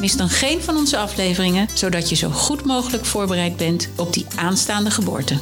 mis 0.00 0.16
dan 0.16 0.28
geen 0.28 0.60
van 0.60 0.76
onze 0.76 0.96
afleveringen, 0.96 1.68
zodat 1.74 2.08
je 2.08 2.16
zo 2.16 2.28
goed 2.28 2.64
mogelijk 2.64 3.04
voorbereid 3.04 3.56
bent 3.56 3.90
op 3.96 4.12
die 4.12 4.26
aanstaande 4.36 4.90
geboorte. 4.90 5.34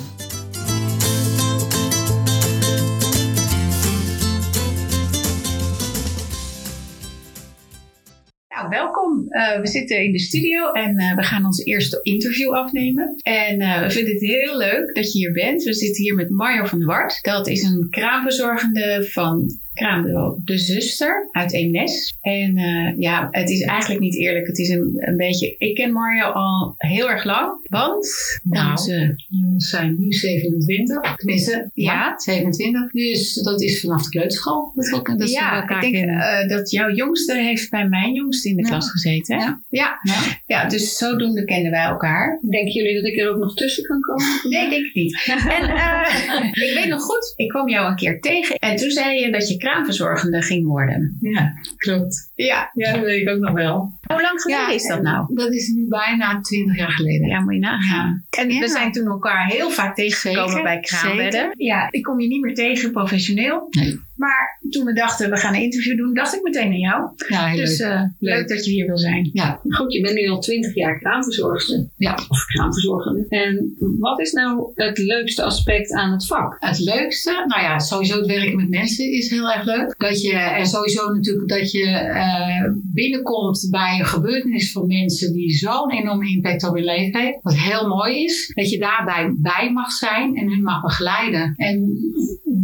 Nou, 8.48 8.68
welkom. 8.68 9.26
Uh, 9.28 9.60
we 9.60 9.66
zitten 9.66 10.04
in 10.04 10.12
de 10.12 10.18
studio 10.18 10.72
en 10.72 11.00
uh, 11.00 11.14
we 11.14 11.22
gaan 11.22 11.44
ons 11.44 11.64
eerste 11.64 12.00
interview 12.02 12.52
afnemen. 12.52 13.14
En 13.22 13.60
uh, 13.60 13.82
we 13.82 13.90
vinden 13.90 14.12
het 14.12 14.22
heel 14.22 14.56
leuk 14.56 14.94
dat 14.94 15.12
je 15.12 15.18
hier 15.18 15.32
bent. 15.32 15.62
We 15.62 15.74
zitten 15.74 16.02
hier 16.02 16.14
met 16.14 16.30
Mario 16.30 16.64
van 16.64 16.78
der 16.78 16.88
Wart. 16.88 17.18
Dat 17.22 17.46
is 17.46 17.62
een 17.62 17.86
kraamverzorgende 17.90 19.08
van 19.12 19.58
kraambureau 19.76 20.40
De 20.44 20.58
Zuster 20.58 21.28
uit 21.32 21.52
Eemnes. 21.52 22.16
En 22.20 22.58
uh, 22.58 22.98
ja, 22.98 23.28
het 23.30 23.50
is 23.50 23.62
eigenlijk 23.62 24.00
niet 24.00 24.16
eerlijk. 24.16 24.46
Het 24.46 24.58
is 24.58 24.68
een, 24.68 24.92
een 24.96 25.16
beetje... 25.16 25.54
Ik 25.58 25.74
ken 25.74 25.92
Mario 25.92 26.24
al 26.24 26.74
heel 26.76 27.10
erg 27.10 27.24
lang. 27.24 27.66
Want 27.68 28.08
nou, 28.42 28.70
onze 28.70 29.14
jongens 29.28 29.68
zijn 29.68 29.96
nu 29.98 30.12
27. 30.12 31.16
Tenminste, 31.16 31.70
ja, 31.74 32.18
27. 32.18 32.90
Dus 32.90 33.34
dat 33.34 33.62
is 33.62 33.80
vanaf 33.80 34.02
de 34.02 34.08
kleuterschool. 34.08 34.72
Dat, 34.74 34.88
we, 34.88 35.16
dat 35.16 35.30
ja, 35.30 35.68
ik 35.68 35.80
denk 35.80 36.06
uh, 36.06 36.48
dat 36.48 36.70
jouw 36.70 36.90
jongste 36.90 37.34
heeft 37.34 37.70
bij 37.70 37.88
mijn 37.88 38.14
jongste 38.14 38.48
in 38.48 38.56
de 38.56 38.62
ja. 38.62 38.68
klas 38.68 38.90
gezeten. 38.90 39.38
Ja. 39.38 39.62
Ja. 39.68 40.00
ja. 40.02 40.40
ja, 40.46 40.68
dus 40.68 40.96
zodoende 40.96 41.44
kennen 41.44 41.70
wij 41.70 41.84
elkaar. 41.84 42.38
Denken 42.50 42.72
jullie 42.72 42.94
dat 42.94 43.04
ik 43.04 43.18
er 43.18 43.30
ook 43.30 43.38
nog 43.38 43.54
tussen 43.54 43.84
kan 43.84 44.00
komen? 44.00 44.24
Nee, 44.48 44.70
denk 44.70 44.86
ik 44.86 44.94
niet. 44.94 45.22
en 45.26 45.62
uh, 45.62 46.54
ik 46.68 46.74
weet 46.74 46.88
nog 46.88 47.00
goed, 47.00 47.32
ik 47.36 47.48
kwam 47.48 47.68
jou 47.68 47.88
een 47.88 47.96
keer 47.96 48.20
tegen. 48.20 48.56
En 48.56 48.76
toen 48.76 48.90
zei 48.90 49.20
je 49.20 49.32
dat 49.32 49.48
je 49.48 49.56
kraamverzorgende 49.66 50.42
ging 50.42 50.66
worden. 50.66 51.16
Ja, 51.20 51.52
klopt. 51.76 52.32
Ja, 52.34 52.70
ja 52.74 52.92
dat 52.92 53.04
weet 53.04 53.20
ik 53.20 53.28
ook 53.28 53.40
nog 53.40 53.52
wel. 53.52 53.95
Hoe 54.06 54.22
lang 54.22 54.40
geleden 54.40 54.66
ja, 54.66 54.72
is 54.72 54.88
dat 54.88 55.02
nou? 55.02 55.34
Dat 55.34 55.52
is 55.52 55.68
nu 55.68 55.86
bijna 55.88 56.40
twintig 56.40 56.76
jaar 56.76 56.90
geleden. 56.90 57.28
Ja, 57.28 57.40
moet 57.40 57.54
je 57.54 57.60
nagaan. 57.60 58.24
Ja. 58.30 58.42
En 58.42 58.48
we 58.48 58.68
zijn 58.68 58.92
toen 58.92 59.06
elkaar 59.06 59.46
heel 59.46 59.70
vaak 59.70 59.94
tegengekomen 59.94 60.62
bij 60.62 60.80
kraambedden. 60.80 61.50
Ja, 61.56 61.88
ik 61.90 62.02
kom 62.02 62.20
je 62.20 62.28
niet 62.28 62.42
meer 62.42 62.54
tegen 62.54 62.92
professioneel. 62.92 63.66
Nee. 63.70 64.00
Maar 64.16 64.60
toen 64.70 64.84
we 64.84 64.92
dachten, 64.92 65.30
we 65.30 65.36
gaan 65.36 65.54
een 65.54 65.62
interview 65.62 65.96
doen, 65.96 66.14
dacht 66.14 66.34
ik 66.34 66.42
meteen 66.42 66.72
aan 66.72 66.78
jou. 66.78 67.10
Ja, 67.28 67.46
heel 67.46 67.56
dus 67.56 67.78
leuk. 67.78 67.88
Uh, 67.88 68.02
leuk. 68.18 68.48
dat 68.48 68.64
je 68.64 68.70
hier 68.70 68.86
wil 68.86 68.98
zijn. 68.98 69.30
Ja, 69.32 69.60
goed, 69.68 69.92
je 69.92 70.00
bent 70.00 70.14
nu 70.14 70.28
al 70.28 70.40
twintig 70.40 70.74
jaar 70.74 70.98
kraamverzorgster. 70.98 71.88
Ja. 71.96 72.18
Of 72.28 72.44
kraamverzorgende. 72.44 73.26
En 73.28 73.76
wat 73.98 74.20
is 74.20 74.32
nou 74.32 74.72
het 74.74 74.98
leukste 74.98 75.42
aspect 75.42 75.92
aan 75.92 76.12
het 76.12 76.26
vak? 76.26 76.56
Het 76.58 76.78
leukste? 76.78 77.44
Nou 77.46 77.62
ja, 77.62 77.78
sowieso 77.78 78.16
het 78.16 78.26
werken 78.26 78.56
met 78.56 78.68
mensen 78.68 79.12
is 79.12 79.30
heel 79.30 79.52
erg 79.52 79.64
leuk. 79.64 79.94
Dat 79.98 80.22
je, 80.22 80.32
en 80.32 80.66
sowieso 80.66 81.14
natuurlijk 81.14 81.48
dat 81.48 81.72
je 81.72 81.84
uh, 81.84 82.72
binnenkomt 82.94 83.68
bij 83.70 83.95
gebeurtenis 84.04 84.72
van 84.72 84.86
mensen 84.86 85.32
die 85.32 85.50
zo'n 85.50 85.92
enorme 85.92 86.28
impact 86.28 86.68
op 86.68 86.76
je 86.76 86.84
leven 86.84 87.20
heeft. 87.20 87.38
Wat 87.42 87.56
heel 87.56 87.88
mooi 87.88 88.24
is. 88.24 88.52
Dat 88.54 88.70
je 88.70 88.78
daarbij 88.78 89.34
bij 89.36 89.72
mag 89.72 89.90
zijn 89.90 90.36
en 90.36 90.48
hun 90.48 90.62
mag 90.62 90.82
begeleiden. 90.82 91.54
En 91.56 91.98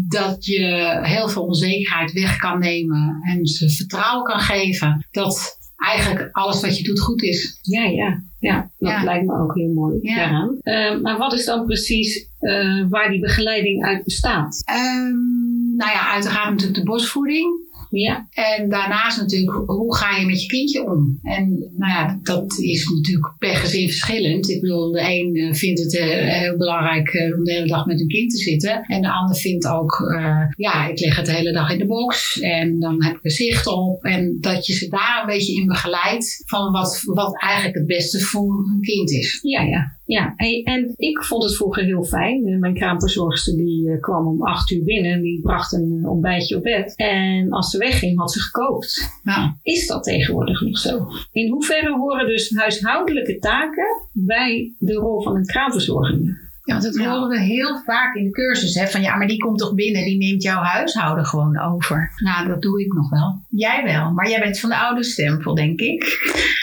dat 0.08 0.44
je 0.44 0.98
heel 1.02 1.28
veel 1.28 1.42
onzekerheid 1.42 2.12
weg 2.12 2.36
kan 2.36 2.58
nemen 2.58 3.20
en 3.22 3.46
ze 3.46 3.70
vertrouwen 3.70 4.24
kan 4.24 4.40
geven 4.40 5.06
dat 5.10 5.60
eigenlijk 5.76 6.28
alles 6.32 6.60
wat 6.60 6.78
je 6.78 6.84
doet 6.84 7.00
goed 7.00 7.22
is. 7.22 7.58
Ja, 7.62 7.84
ja. 7.84 8.22
Ja, 8.38 8.70
dat 8.78 8.90
ja. 8.90 9.04
lijkt 9.04 9.26
me 9.26 9.38
ook 9.38 9.54
heel 9.54 9.72
mooi 9.72 9.98
ja. 10.02 10.50
Uh, 10.62 11.00
maar 11.00 11.18
wat 11.18 11.32
is 11.32 11.44
dan 11.44 11.66
precies 11.66 12.28
uh, 12.40 12.86
waar 12.88 13.10
die 13.10 13.20
begeleiding 13.20 13.84
uit 13.84 14.04
bestaat? 14.04 14.62
Um, 14.70 15.76
nou 15.76 15.90
ja, 15.90 16.10
uiteraard 16.12 16.50
natuurlijk 16.50 16.78
de 16.78 16.84
borstvoeding. 16.84 17.60
Ja. 17.92 18.28
En 18.30 18.68
daarnaast 18.68 19.18
natuurlijk, 19.20 19.56
hoe 19.66 19.96
ga 19.96 20.16
je 20.16 20.26
met 20.26 20.42
je 20.42 20.48
kindje 20.48 20.86
om? 20.86 21.18
En 21.22 21.48
nou 21.76 21.92
ja, 21.92 22.18
dat 22.22 22.58
is 22.58 22.88
natuurlijk 22.94 23.34
per 23.38 23.56
gezin 23.56 23.88
verschillend. 23.88 24.50
Ik 24.50 24.60
bedoel, 24.60 24.90
de 24.90 25.00
een 25.00 25.36
eh, 25.36 25.54
vindt 25.54 25.80
het 25.80 25.94
uh, 25.94 26.04
heel 26.14 26.56
belangrijk 26.56 27.12
uh, 27.12 27.36
om 27.36 27.44
de 27.44 27.52
hele 27.52 27.66
dag 27.66 27.86
met 27.86 28.00
een 28.00 28.08
kind 28.08 28.30
te 28.30 28.38
zitten. 28.38 28.84
En 28.86 29.02
de 29.02 29.12
ander 29.12 29.36
vindt 29.36 29.66
ook, 29.66 29.98
uh, 30.14 30.40
ja, 30.56 30.88
ik 30.88 31.00
leg 31.00 31.16
het 31.16 31.26
de 31.26 31.32
hele 31.32 31.52
dag 31.52 31.70
in 31.70 31.78
de 31.78 31.86
box 31.86 32.40
en 32.40 32.80
dan 32.80 33.04
heb 33.04 33.14
ik 33.14 33.24
er 33.24 33.30
zicht 33.30 33.66
op. 33.66 34.04
En 34.04 34.36
dat 34.40 34.66
je 34.66 34.72
ze 34.72 34.88
daar 34.88 35.18
een 35.20 35.34
beetje 35.34 35.54
in 35.54 35.66
begeleidt 35.66 36.42
van 36.46 36.72
wat, 36.72 37.02
wat 37.04 37.40
eigenlijk 37.40 37.76
het 37.76 37.86
beste 37.86 38.20
voor 38.20 38.68
een 38.72 38.80
kind 38.80 39.10
is. 39.10 39.38
Ja, 39.42 39.62
ja. 39.62 40.00
Ja, 40.04 40.34
en 40.64 40.92
ik 40.96 41.22
vond 41.22 41.42
het 41.42 41.56
vroeger 41.56 41.84
heel 41.84 42.04
fijn. 42.04 42.58
Mijn 42.58 42.74
kraamverzorgster 42.74 43.56
die 43.56 44.00
kwam 44.00 44.26
om 44.26 44.42
acht 44.42 44.70
uur 44.70 44.84
binnen 44.84 45.12
en 45.12 45.22
die 45.22 45.40
bracht 45.40 45.72
een 45.72 46.02
ontbijtje 46.08 46.56
op 46.56 46.62
bed. 46.62 46.96
En 46.96 47.50
als 47.50 47.70
ze 47.70 47.78
wegging, 47.82 48.18
had 48.18 48.32
ze 48.32 48.40
gekookt. 48.40 49.20
Nou. 49.22 49.50
Is 49.62 49.86
dat 49.86 50.02
tegenwoordig 50.02 50.60
nog 50.60 50.78
zo? 50.78 51.06
In 51.32 51.50
hoeverre 51.50 51.96
horen 51.96 52.26
dus 52.26 52.56
huishoudelijke 52.56 53.38
taken 53.38 54.08
bij 54.12 54.72
de 54.78 54.94
rol 54.94 55.22
van 55.22 55.36
een 55.36 55.46
kraamverzorgende? 55.46 56.41
Ja, 56.64 56.72
want 56.72 56.82
dat 56.82 57.02
ja. 57.02 57.10
horen 57.10 57.28
we 57.28 57.40
heel 57.40 57.82
vaak 57.84 58.14
in 58.14 58.24
de 58.24 58.30
cursus. 58.30 58.74
Hè, 58.74 58.86
van 58.86 59.00
ja, 59.00 59.16
maar 59.16 59.26
die 59.26 59.38
komt 59.38 59.58
toch 59.58 59.74
binnen, 59.74 60.04
die 60.04 60.16
neemt 60.16 60.42
jouw 60.42 60.62
huishouden 60.62 61.26
gewoon 61.26 61.60
over. 61.60 62.12
Nou, 62.16 62.48
dat 62.48 62.62
doe 62.62 62.80
ik 62.80 62.92
nog 62.92 63.10
wel. 63.10 63.42
Jij 63.48 63.84
wel, 63.84 64.12
maar 64.12 64.28
jij 64.28 64.40
bent 64.40 64.60
van 64.60 64.70
de 64.70 64.76
oude 64.76 65.04
stempel, 65.04 65.54
denk 65.54 65.80
ik. 65.80 66.02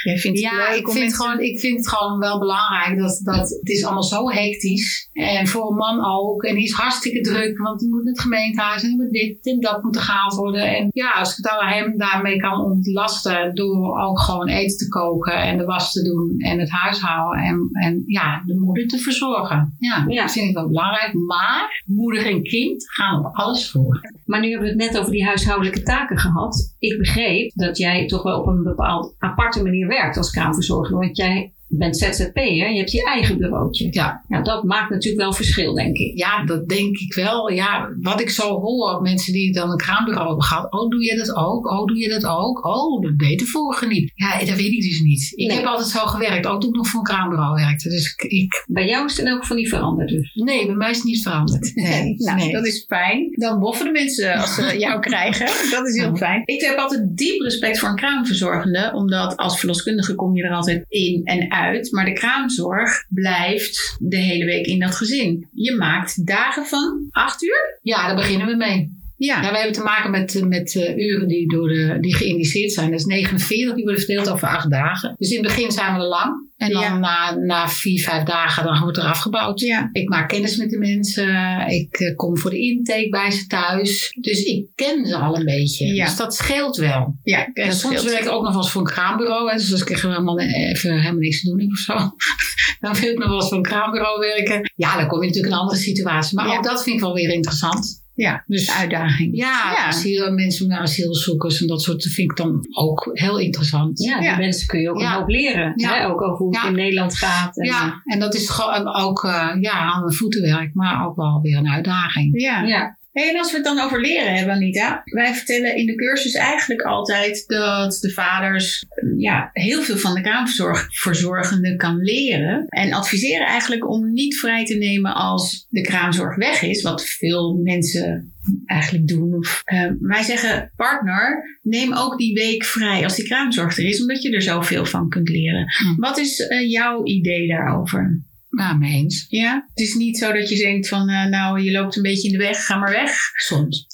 Jij 0.03 0.17
vindt 0.17 0.39
ja, 0.39 0.69
ik 0.69 0.89
vind, 0.89 1.15
gewoon, 1.15 1.39
ik 1.39 1.59
vind 1.59 1.77
het 1.77 1.89
gewoon 1.89 2.19
wel 2.19 2.39
belangrijk 2.39 2.99
dat, 2.99 3.19
dat 3.23 3.49
het 3.49 3.69
is 3.69 3.83
allemaal 3.85 4.03
zo 4.03 4.29
hectisch. 4.29 5.09
En 5.13 5.47
voor 5.47 5.69
een 5.69 5.75
man 5.75 6.05
ook. 6.05 6.43
En 6.43 6.55
die 6.55 6.63
is 6.63 6.71
hartstikke 6.71 7.21
druk, 7.21 7.57
want 7.57 7.79
die 7.79 7.89
moet 7.89 8.05
het 8.05 8.19
gemeentehuis 8.19 8.83
en 8.83 8.95
moet 8.95 9.11
dit 9.11 9.45
en 9.45 9.59
dat 9.59 9.83
moeten 9.83 10.01
gehaald 10.01 10.35
worden. 10.35 10.75
En 10.75 10.87
ja, 10.91 11.11
als 11.11 11.37
ik 11.37 11.43
dan 11.43 11.67
hem 11.67 11.97
daarmee 11.97 12.37
kan 12.37 12.61
ontlasten 12.61 13.55
door 13.55 13.99
ook 14.01 14.19
gewoon 14.19 14.47
eten 14.47 14.77
te 14.77 14.87
koken 14.87 15.33
en 15.33 15.57
de 15.57 15.65
was 15.65 15.91
te 15.91 16.03
doen 16.03 16.35
en 16.37 16.59
het 16.59 16.69
huishouden 16.69 17.43
en, 17.43 17.69
en 17.71 18.03
ja, 18.05 18.43
de 18.45 18.59
moeder 18.59 18.87
te 18.87 18.97
verzorgen. 18.97 19.75
Ja. 19.79 19.88
Ja, 19.89 20.21
dat 20.21 20.31
vind 20.31 20.49
ik 20.49 20.55
wel 20.55 20.67
belangrijk. 20.67 21.13
Maar 21.13 21.83
moeder 21.85 22.25
en 22.25 22.43
kind 22.43 22.91
gaan 22.91 23.25
op 23.25 23.35
alles 23.35 23.71
voor. 23.71 24.01
Maar 24.25 24.39
nu 24.39 24.49
hebben 24.49 24.67
we 24.67 24.73
het 24.73 24.91
net 24.91 24.99
over 24.99 25.11
die 25.11 25.25
huishoudelijke 25.25 25.83
taken 25.83 26.17
gehad. 26.17 26.75
Ik 26.79 26.97
begreep 26.97 27.51
dat 27.55 27.77
jij 27.77 28.07
toch 28.07 28.23
wel 28.23 28.39
op 28.39 28.47
een 28.47 28.63
bepaald 28.63 29.15
aparte 29.17 29.63
manier 29.63 29.87
werkt 29.87 30.17
als 30.17 30.31
kraamverzorger. 30.31 30.97
Want 30.97 31.17
jij 31.17 31.53
bent 31.69 31.97
ZZP'er, 31.97 32.71
je 32.71 32.77
hebt 32.77 32.91
je 32.91 33.03
eigen 33.03 33.37
bureautje. 33.37 33.87
Ja. 33.91 34.25
ja. 34.27 34.41
Dat 34.41 34.63
maakt 34.63 34.89
natuurlijk 34.89 35.21
wel 35.21 35.33
verschil, 35.33 35.73
denk 35.73 35.97
ik. 35.97 36.17
Ja, 36.17 36.45
dat 36.45 36.69
denk 36.69 36.97
ik 36.97 37.13
wel. 37.13 37.51
Ja, 37.51 37.89
wat 38.01 38.21
ik 38.21 38.29
zo 38.29 38.59
hoor, 38.59 39.01
mensen 39.01 39.33
die 39.33 39.53
dan 39.53 39.71
een 39.71 39.77
kraambureau 39.77 40.27
hebben 40.27 40.45
gehad. 40.45 40.71
Oh, 40.71 40.89
doe 40.89 41.03
je 41.03 41.15
dat 41.15 41.35
ook? 41.35 41.71
Oh, 41.71 41.85
doe 41.85 41.97
je 41.97 42.09
dat 42.09 42.25
ook? 42.25 42.65
Oh, 42.65 43.01
dat 43.01 43.17
deed 43.17 43.39
de 43.39 43.45
vorige 43.45 43.87
niet. 43.87 44.11
Ja, 44.15 44.39
dat 44.39 44.55
weet 44.55 44.71
ik 44.71 44.81
dus 44.81 45.01
niet. 45.01 45.31
Ik 45.35 45.47
nee. 45.47 45.57
heb 45.57 45.65
altijd 45.65 45.87
zo 45.87 46.05
gewerkt, 46.05 46.47
ook 46.47 46.61
toen 46.61 46.69
ik 46.69 46.75
nog 46.75 46.87
voor 46.87 46.99
een 46.99 47.05
kraambureau 47.05 47.55
werkte. 47.55 47.89
Dus 47.89 48.13
ik, 48.17 48.65
Bij 48.67 48.87
jou 48.87 49.05
is 49.05 49.11
het 49.11 49.25
in 49.25 49.31
elk 49.31 49.41
geval 49.41 49.57
niet 49.57 49.69
veranderd 49.69 50.09
dus? 50.09 50.33
Nee, 50.33 50.65
bij 50.65 50.75
mij 50.75 50.89
is 50.89 50.95
het 50.95 51.05
niet 51.05 51.21
veranderd. 51.21 51.75
Nee, 51.75 52.15
nou, 52.17 52.37
nee. 52.37 52.51
dat 52.51 52.65
is 52.65 52.85
fijn. 52.87 53.29
Dan 53.31 53.59
boffen 53.59 53.85
de 53.85 53.91
mensen 53.91 54.33
als 54.33 54.55
ze 54.55 54.77
jou 54.77 54.99
krijgen. 55.09 55.45
Dat 55.71 55.87
is 55.87 55.97
heel 55.97 56.15
fijn. 56.15 56.41
Ik 56.45 56.61
heb 56.61 56.77
altijd 56.77 57.17
diep 57.17 57.41
respect 57.41 57.79
voor 57.79 57.89
een 57.89 57.95
kraamverzorgende, 57.95 58.91
omdat 58.93 59.37
als 59.37 59.59
verloskundige 59.59 60.15
kom 60.15 60.35
je 60.35 60.43
er 60.43 60.53
altijd 60.53 60.85
in 60.87 61.21
en 61.23 61.51
uit 61.51 61.58
uit, 61.59 61.91
maar 61.91 62.05
de 62.05 62.13
kraamzorg 62.13 63.05
blijft 63.09 63.95
de 63.99 64.17
hele 64.17 64.45
week 64.45 64.65
in 64.65 64.79
dat 64.79 64.95
gezin. 64.95 65.47
Je 65.53 65.75
maakt 65.75 66.27
dagen 66.27 66.65
van 66.65 67.07
acht 67.11 67.43
uur? 67.43 67.79
Ja, 67.81 68.07
daar 68.07 68.15
beginnen 68.15 68.47
we 68.47 68.55
mee. 68.55 68.97
Ja. 69.17 69.41
ja, 69.41 69.49
we 69.51 69.55
hebben 69.55 69.73
te 69.73 69.83
maken 69.83 70.11
met, 70.11 70.43
met 70.47 70.73
uh, 70.73 70.97
uren 70.97 71.27
die, 71.27 71.47
door 71.47 71.67
de, 71.67 71.97
die 72.01 72.15
geïndiceerd 72.15 72.71
zijn. 72.71 72.91
Dat 72.91 72.99
is 72.99 73.05
49, 73.05 73.75
die 73.75 73.83
worden 73.83 74.03
verdeeld 74.03 74.29
over 74.29 74.47
acht 74.47 74.69
dagen. 74.69 75.15
Dus 75.17 75.29
in 75.29 75.43
het 75.43 75.47
begin 75.47 75.71
zijn 75.71 75.93
we 75.93 75.99
er 75.99 76.07
lang. 76.07 76.48
En 76.59 76.71
dan 76.71 76.81
ja. 76.81 76.97
na, 76.97 77.35
na 77.35 77.69
vier, 77.69 78.03
vijf 78.03 78.23
dagen 78.23 78.63
dan 78.63 78.79
wordt 78.79 78.97
er 78.97 79.03
afgebouwd. 79.03 79.59
Ja. 79.59 79.89
Ik 79.91 80.09
maak 80.09 80.29
kennis 80.29 80.57
met 80.57 80.69
de 80.69 80.77
mensen. 80.77 81.27
Ik 81.67 81.99
uh, 81.99 82.15
kom 82.15 82.37
voor 82.37 82.49
de 82.49 82.59
intake 82.59 83.09
bij 83.09 83.31
ze 83.31 83.47
thuis. 83.47 84.17
Dus 84.21 84.43
ik 84.43 84.67
ken 84.75 85.05
ze 85.05 85.15
al 85.15 85.35
een 85.35 85.45
beetje. 85.45 85.85
Ja. 85.85 86.05
Dus 86.05 86.15
dat 86.15 86.35
scheelt 86.35 86.77
wel. 86.77 87.15
Ja, 87.23 87.53
en 87.53 87.73
soms 87.73 88.03
werk 88.03 88.23
ik 88.23 88.29
ook 88.29 88.43
nog 88.43 88.51
wel 88.51 88.61
eens 88.61 88.71
voor 88.71 88.81
een 88.81 88.87
kraambureau. 88.87 89.49
Hè. 89.49 89.57
Dus 89.57 89.71
als 89.71 89.81
ik 89.81 89.87
helemaal, 89.87 90.39
even 90.39 90.99
helemaal 90.99 91.19
niks 91.19 91.41
te 91.41 91.49
doen 91.49 91.59
heb 91.59 91.69
of 91.69 91.77
zo. 91.77 91.93
dan 92.85 92.93
wil 92.93 93.11
ik 93.11 93.17
nog 93.17 93.27
wel 93.27 93.39
eens 93.39 93.47
voor 93.47 93.57
een 93.57 93.63
kraambureau 93.63 94.19
werken. 94.19 94.71
Ja, 94.75 94.97
dan 94.97 95.07
kom 95.07 95.19
je 95.19 95.25
natuurlijk 95.25 95.53
in 95.53 95.59
een 95.59 95.65
andere 95.65 95.81
situatie. 95.81 96.35
Maar 96.35 96.57
ook 96.57 96.63
dat 96.63 96.83
vind 96.83 96.95
ik 96.95 97.01
wel 97.01 97.13
weer 97.13 97.29
interessant. 97.29 97.98
Ja, 98.19 98.43
dus 98.47 98.71
uitdaging. 98.71 99.37
Ja, 99.37 99.71
ja. 99.71 99.85
Asiel, 99.85 100.31
mensen 100.31 100.67
met 100.67 100.77
asielzoekers 100.77 101.61
en 101.61 101.67
dat 101.67 101.81
soort 101.81 102.03
vind 102.03 102.31
ik 102.31 102.37
dan 102.37 102.67
ook 102.69 103.09
heel 103.13 103.37
interessant. 103.37 104.03
Ja, 104.03 104.19
die 104.19 104.37
mensen 104.37 104.67
kun 104.67 104.79
je 104.79 104.89
ook 104.89 104.99
een 104.99 105.11
hoop 105.11 105.27
leren. 105.27 105.73
Hè? 105.75 106.07
Ook 106.07 106.21
over 106.21 106.37
hoe 106.37 106.57
het 106.57 106.65
in 106.65 106.75
Nederland 106.75 107.17
gaat. 107.17 107.57
En, 107.57 107.65
ja, 107.65 107.85
eh, 107.85 108.13
en 108.13 108.19
dat 108.19 108.35
is 108.35 108.49
gewoon 108.49 108.95
ook 108.95 109.23
uh, 109.23 109.51
ja, 109.59 109.71
aan 109.71 110.03
mijn 110.03 110.15
voetenwerk, 110.15 110.73
maar 110.73 111.05
ook 111.05 111.15
wel 111.15 111.41
weer 111.41 111.57
een 111.57 111.69
uitdaging. 111.69 112.41
Ja. 112.41 112.97
Hey, 113.11 113.29
en 113.29 113.37
als 113.37 113.51
we 113.51 113.57
het 113.57 113.65
dan 113.65 113.79
over 113.79 114.01
leren 114.01 114.35
hebben, 114.35 114.55
Anita. 114.55 115.01
Wij 115.03 115.33
vertellen 115.33 115.75
in 115.75 115.85
de 115.85 115.95
cursus 115.95 116.33
eigenlijk 116.33 116.81
altijd 116.81 117.43
dat 117.47 117.97
de 118.01 118.11
vaders 118.11 118.85
ja, 119.17 119.49
heel 119.53 119.81
veel 119.81 119.97
van 119.97 120.13
de 120.13 120.21
kraamverzorgende 120.21 121.75
kan 121.75 121.97
leren. 121.97 122.65
En 122.67 122.93
adviseren 122.93 123.47
eigenlijk 123.47 123.89
om 123.89 124.11
niet 124.13 124.39
vrij 124.39 124.65
te 124.65 124.75
nemen 124.75 125.13
als 125.13 125.65
de 125.69 125.81
kraamzorg 125.81 126.35
weg 126.35 126.61
is. 126.61 126.81
Wat 126.81 127.05
veel 127.05 127.59
mensen 127.63 128.33
eigenlijk 128.65 129.07
doen. 129.07 129.43
Uh, 129.73 129.91
wij 129.99 130.23
zeggen, 130.23 130.71
partner, 130.75 131.57
neem 131.61 131.93
ook 131.93 132.17
die 132.17 132.33
week 132.33 132.63
vrij 132.63 133.03
als 133.03 133.15
die 133.15 133.25
kraamzorg 133.25 133.77
er 133.77 133.85
is. 133.85 134.01
Omdat 134.01 134.21
je 134.21 134.31
er 134.31 134.41
zoveel 134.41 134.85
van 134.85 135.09
kunt 135.09 135.29
leren. 135.29 135.65
Hm. 135.77 136.01
Wat 136.01 136.17
is 136.17 136.39
uh, 136.39 136.71
jouw 136.71 137.05
idee 137.05 137.47
daarover? 137.47 138.21
Nou, 138.59 138.77
mee 138.77 138.91
eens. 138.91 139.25
Ja? 139.29 139.65
Het 139.69 139.79
is 139.79 139.93
niet 139.93 140.17
zo 140.17 140.31
dat 140.31 140.49
je 140.49 140.57
denkt 140.57 140.87
van, 140.87 141.09
uh, 141.09 141.25
nou, 141.25 141.61
je 141.61 141.71
loopt 141.71 141.95
een 141.95 142.01
beetje 142.01 142.27
in 142.27 142.37
de 142.37 142.43
weg, 142.43 142.65
ga 142.65 142.77
maar 142.77 142.91
weg. 142.91 143.11
Soms. 143.33 143.85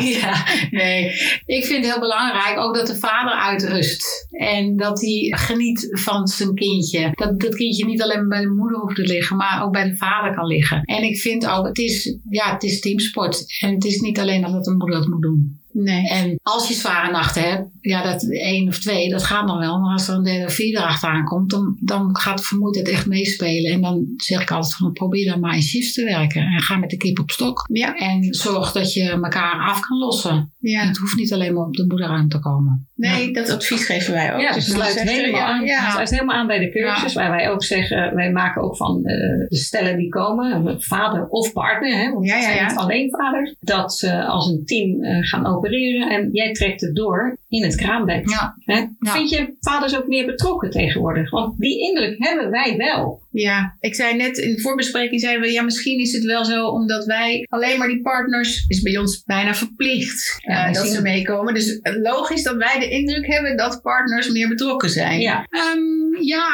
ja, 0.20 0.44
nee. 0.70 1.04
Ik 1.44 1.64
vind 1.64 1.84
het 1.84 1.92
heel 1.92 2.00
belangrijk 2.00 2.58
ook 2.58 2.74
dat 2.74 2.86
de 2.86 2.96
vader 2.96 3.32
uitrust. 3.32 4.26
En 4.30 4.76
dat 4.76 5.00
hij 5.00 5.26
geniet 5.30 5.88
van 5.90 6.26
zijn 6.26 6.54
kindje. 6.54 7.10
Dat 7.12 7.40
dat 7.40 7.54
kindje 7.54 7.86
niet 7.86 8.02
alleen 8.02 8.28
bij 8.28 8.40
de 8.40 8.50
moeder 8.50 8.78
hoeft 8.78 8.96
te 8.96 9.06
liggen, 9.06 9.36
maar 9.36 9.62
ook 9.64 9.72
bij 9.72 9.90
de 9.90 9.96
vader 9.96 10.34
kan 10.34 10.46
liggen. 10.46 10.82
En 10.82 11.02
ik 11.02 11.16
vind 11.16 11.46
ook, 11.46 11.66
het 11.66 11.78
is, 11.78 12.16
ja, 12.28 12.52
het 12.52 12.62
is 12.62 12.80
teamsport. 12.80 13.44
En 13.60 13.74
het 13.74 13.84
is 13.84 14.00
niet 14.00 14.18
alleen 14.18 14.42
dat 14.42 14.66
een 14.66 14.76
moeder 14.76 14.98
dat 14.98 15.08
moet 15.08 15.22
doen. 15.22 15.61
Nee. 15.72 16.08
En 16.08 16.38
als 16.42 16.68
je 16.68 16.74
zware 16.74 17.10
nachten 17.10 17.42
hebt, 17.42 17.68
ja, 17.80 18.02
dat 18.02 18.30
één 18.30 18.68
of 18.68 18.78
twee, 18.78 19.10
dat 19.10 19.22
gaat 19.22 19.46
nog 19.46 19.58
wel. 19.58 19.78
Maar 19.78 19.92
als 19.92 20.08
er 20.08 20.14
een 20.14 20.24
derde 20.24 20.46
of 20.46 20.52
vierde 20.52 20.82
achteraan 20.82 21.24
komt, 21.24 21.50
dan, 21.50 21.76
dan 21.80 22.16
gaat 22.16 22.44
vermoeidheid 22.44 22.88
echt 22.88 23.06
meespelen. 23.06 23.72
En 23.72 23.80
dan 23.80 24.04
zeg 24.16 24.42
ik 24.42 24.50
altijd 24.50 24.74
van, 24.74 24.92
probeer 24.92 25.30
dan 25.30 25.40
maar 25.40 25.54
in 25.54 25.62
shifts 25.62 25.92
te 25.92 26.04
werken. 26.04 26.42
En 26.42 26.60
ga 26.60 26.76
met 26.76 26.90
de 26.90 26.96
kip 26.96 27.18
op 27.18 27.30
stok. 27.30 27.64
Ja. 27.72 27.94
En 27.94 28.34
zorg 28.34 28.72
dat 28.72 28.92
je 28.92 29.10
elkaar 29.10 29.68
af 29.68 29.80
kan 29.80 29.98
lossen. 29.98 30.52
Ja. 30.58 30.86
het 30.86 30.96
hoeft 30.96 31.16
niet 31.16 31.32
alleen 31.32 31.54
maar 31.54 31.66
op 31.66 31.74
de 31.74 31.86
moederruimte 31.88 32.36
te 32.36 32.42
komen. 32.42 32.86
Nee, 32.94 33.32
dat 33.32 33.50
advies 33.50 33.84
geven 33.84 34.12
wij 34.12 34.34
ook. 34.34 34.40
Ja, 34.40 34.52
dus 34.52 34.66
sluit 34.66 35.02
helemaal, 35.02 35.40
aan, 35.40 35.64
ja. 35.64 35.90
sluit 35.90 36.10
helemaal 36.10 36.36
aan 36.36 36.46
bij 36.46 36.58
de 36.58 36.70
cursus. 36.70 37.14
Waar 37.14 37.30
wij 37.30 37.50
ook 37.50 37.64
zeggen, 37.64 38.14
wij 38.14 38.32
maken 38.32 38.62
ook 38.62 38.76
van 38.76 38.96
uh, 38.96 39.48
de 39.48 39.56
stellen 39.56 39.96
die 39.96 40.08
komen, 40.08 40.82
vader 40.82 41.28
of 41.28 41.52
partner, 41.52 41.96
hè, 41.96 42.12
want 42.12 42.26
ja, 42.26 42.36
ja, 42.36 42.50
ja. 42.50 42.68
niet 42.68 42.76
alleen 42.76 43.10
vaders, 43.10 43.54
dat 43.60 43.94
ze 43.94 44.24
als 44.24 44.46
een 44.46 44.62
team 44.64 45.04
uh, 45.04 45.18
gaan 45.20 45.46
opereren 45.62 46.08
en 46.08 46.28
jij 46.32 46.52
trekt 46.52 46.80
het 46.80 46.94
door 46.94 47.38
in 47.48 47.62
het 47.62 47.76
kraambed. 47.76 48.30
Ja. 48.30 48.56
Vind 48.98 49.30
je 49.30 49.56
vaders 49.60 49.96
ook 49.96 50.06
meer 50.06 50.26
betrokken 50.26 50.70
tegenwoordig? 50.70 51.30
Want 51.30 51.58
die 51.58 51.80
indruk 51.88 52.14
hebben 52.18 52.50
wij 52.50 52.76
wel. 52.76 53.20
Ja, 53.30 53.76
ik 53.80 53.94
zei 53.94 54.16
net 54.16 54.38
in 54.38 54.54
de 54.54 54.60
voorbespreking, 54.60 55.20
zeiden 55.20 55.42
we, 55.42 55.52
ja, 55.52 55.62
misschien 55.62 56.00
is 56.00 56.12
het 56.12 56.24
wel 56.24 56.44
zo 56.44 56.66
omdat 56.66 57.04
wij 57.04 57.46
alleen 57.48 57.78
maar 57.78 57.88
die 57.88 58.02
partners, 58.02 58.64
is 58.68 58.82
bij 58.82 58.98
ons 58.98 59.22
bijna 59.24 59.54
verplicht 59.54 60.36
ja, 60.38 60.68
uh, 60.68 60.74
dat 60.74 60.86
ze 60.88 61.02
meekomen. 61.02 61.54
Dus 61.54 61.80
logisch 61.82 62.42
dat 62.42 62.56
wij 62.56 62.78
de 62.78 62.88
indruk 62.88 63.26
hebben 63.26 63.56
dat 63.56 63.82
partners 63.82 64.30
meer 64.30 64.48
betrokken 64.48 64.90
zijn. 64.90 65.20
Ja. 65.20 65.46
Um, 65.50 66.22
ja, 66.22 66.48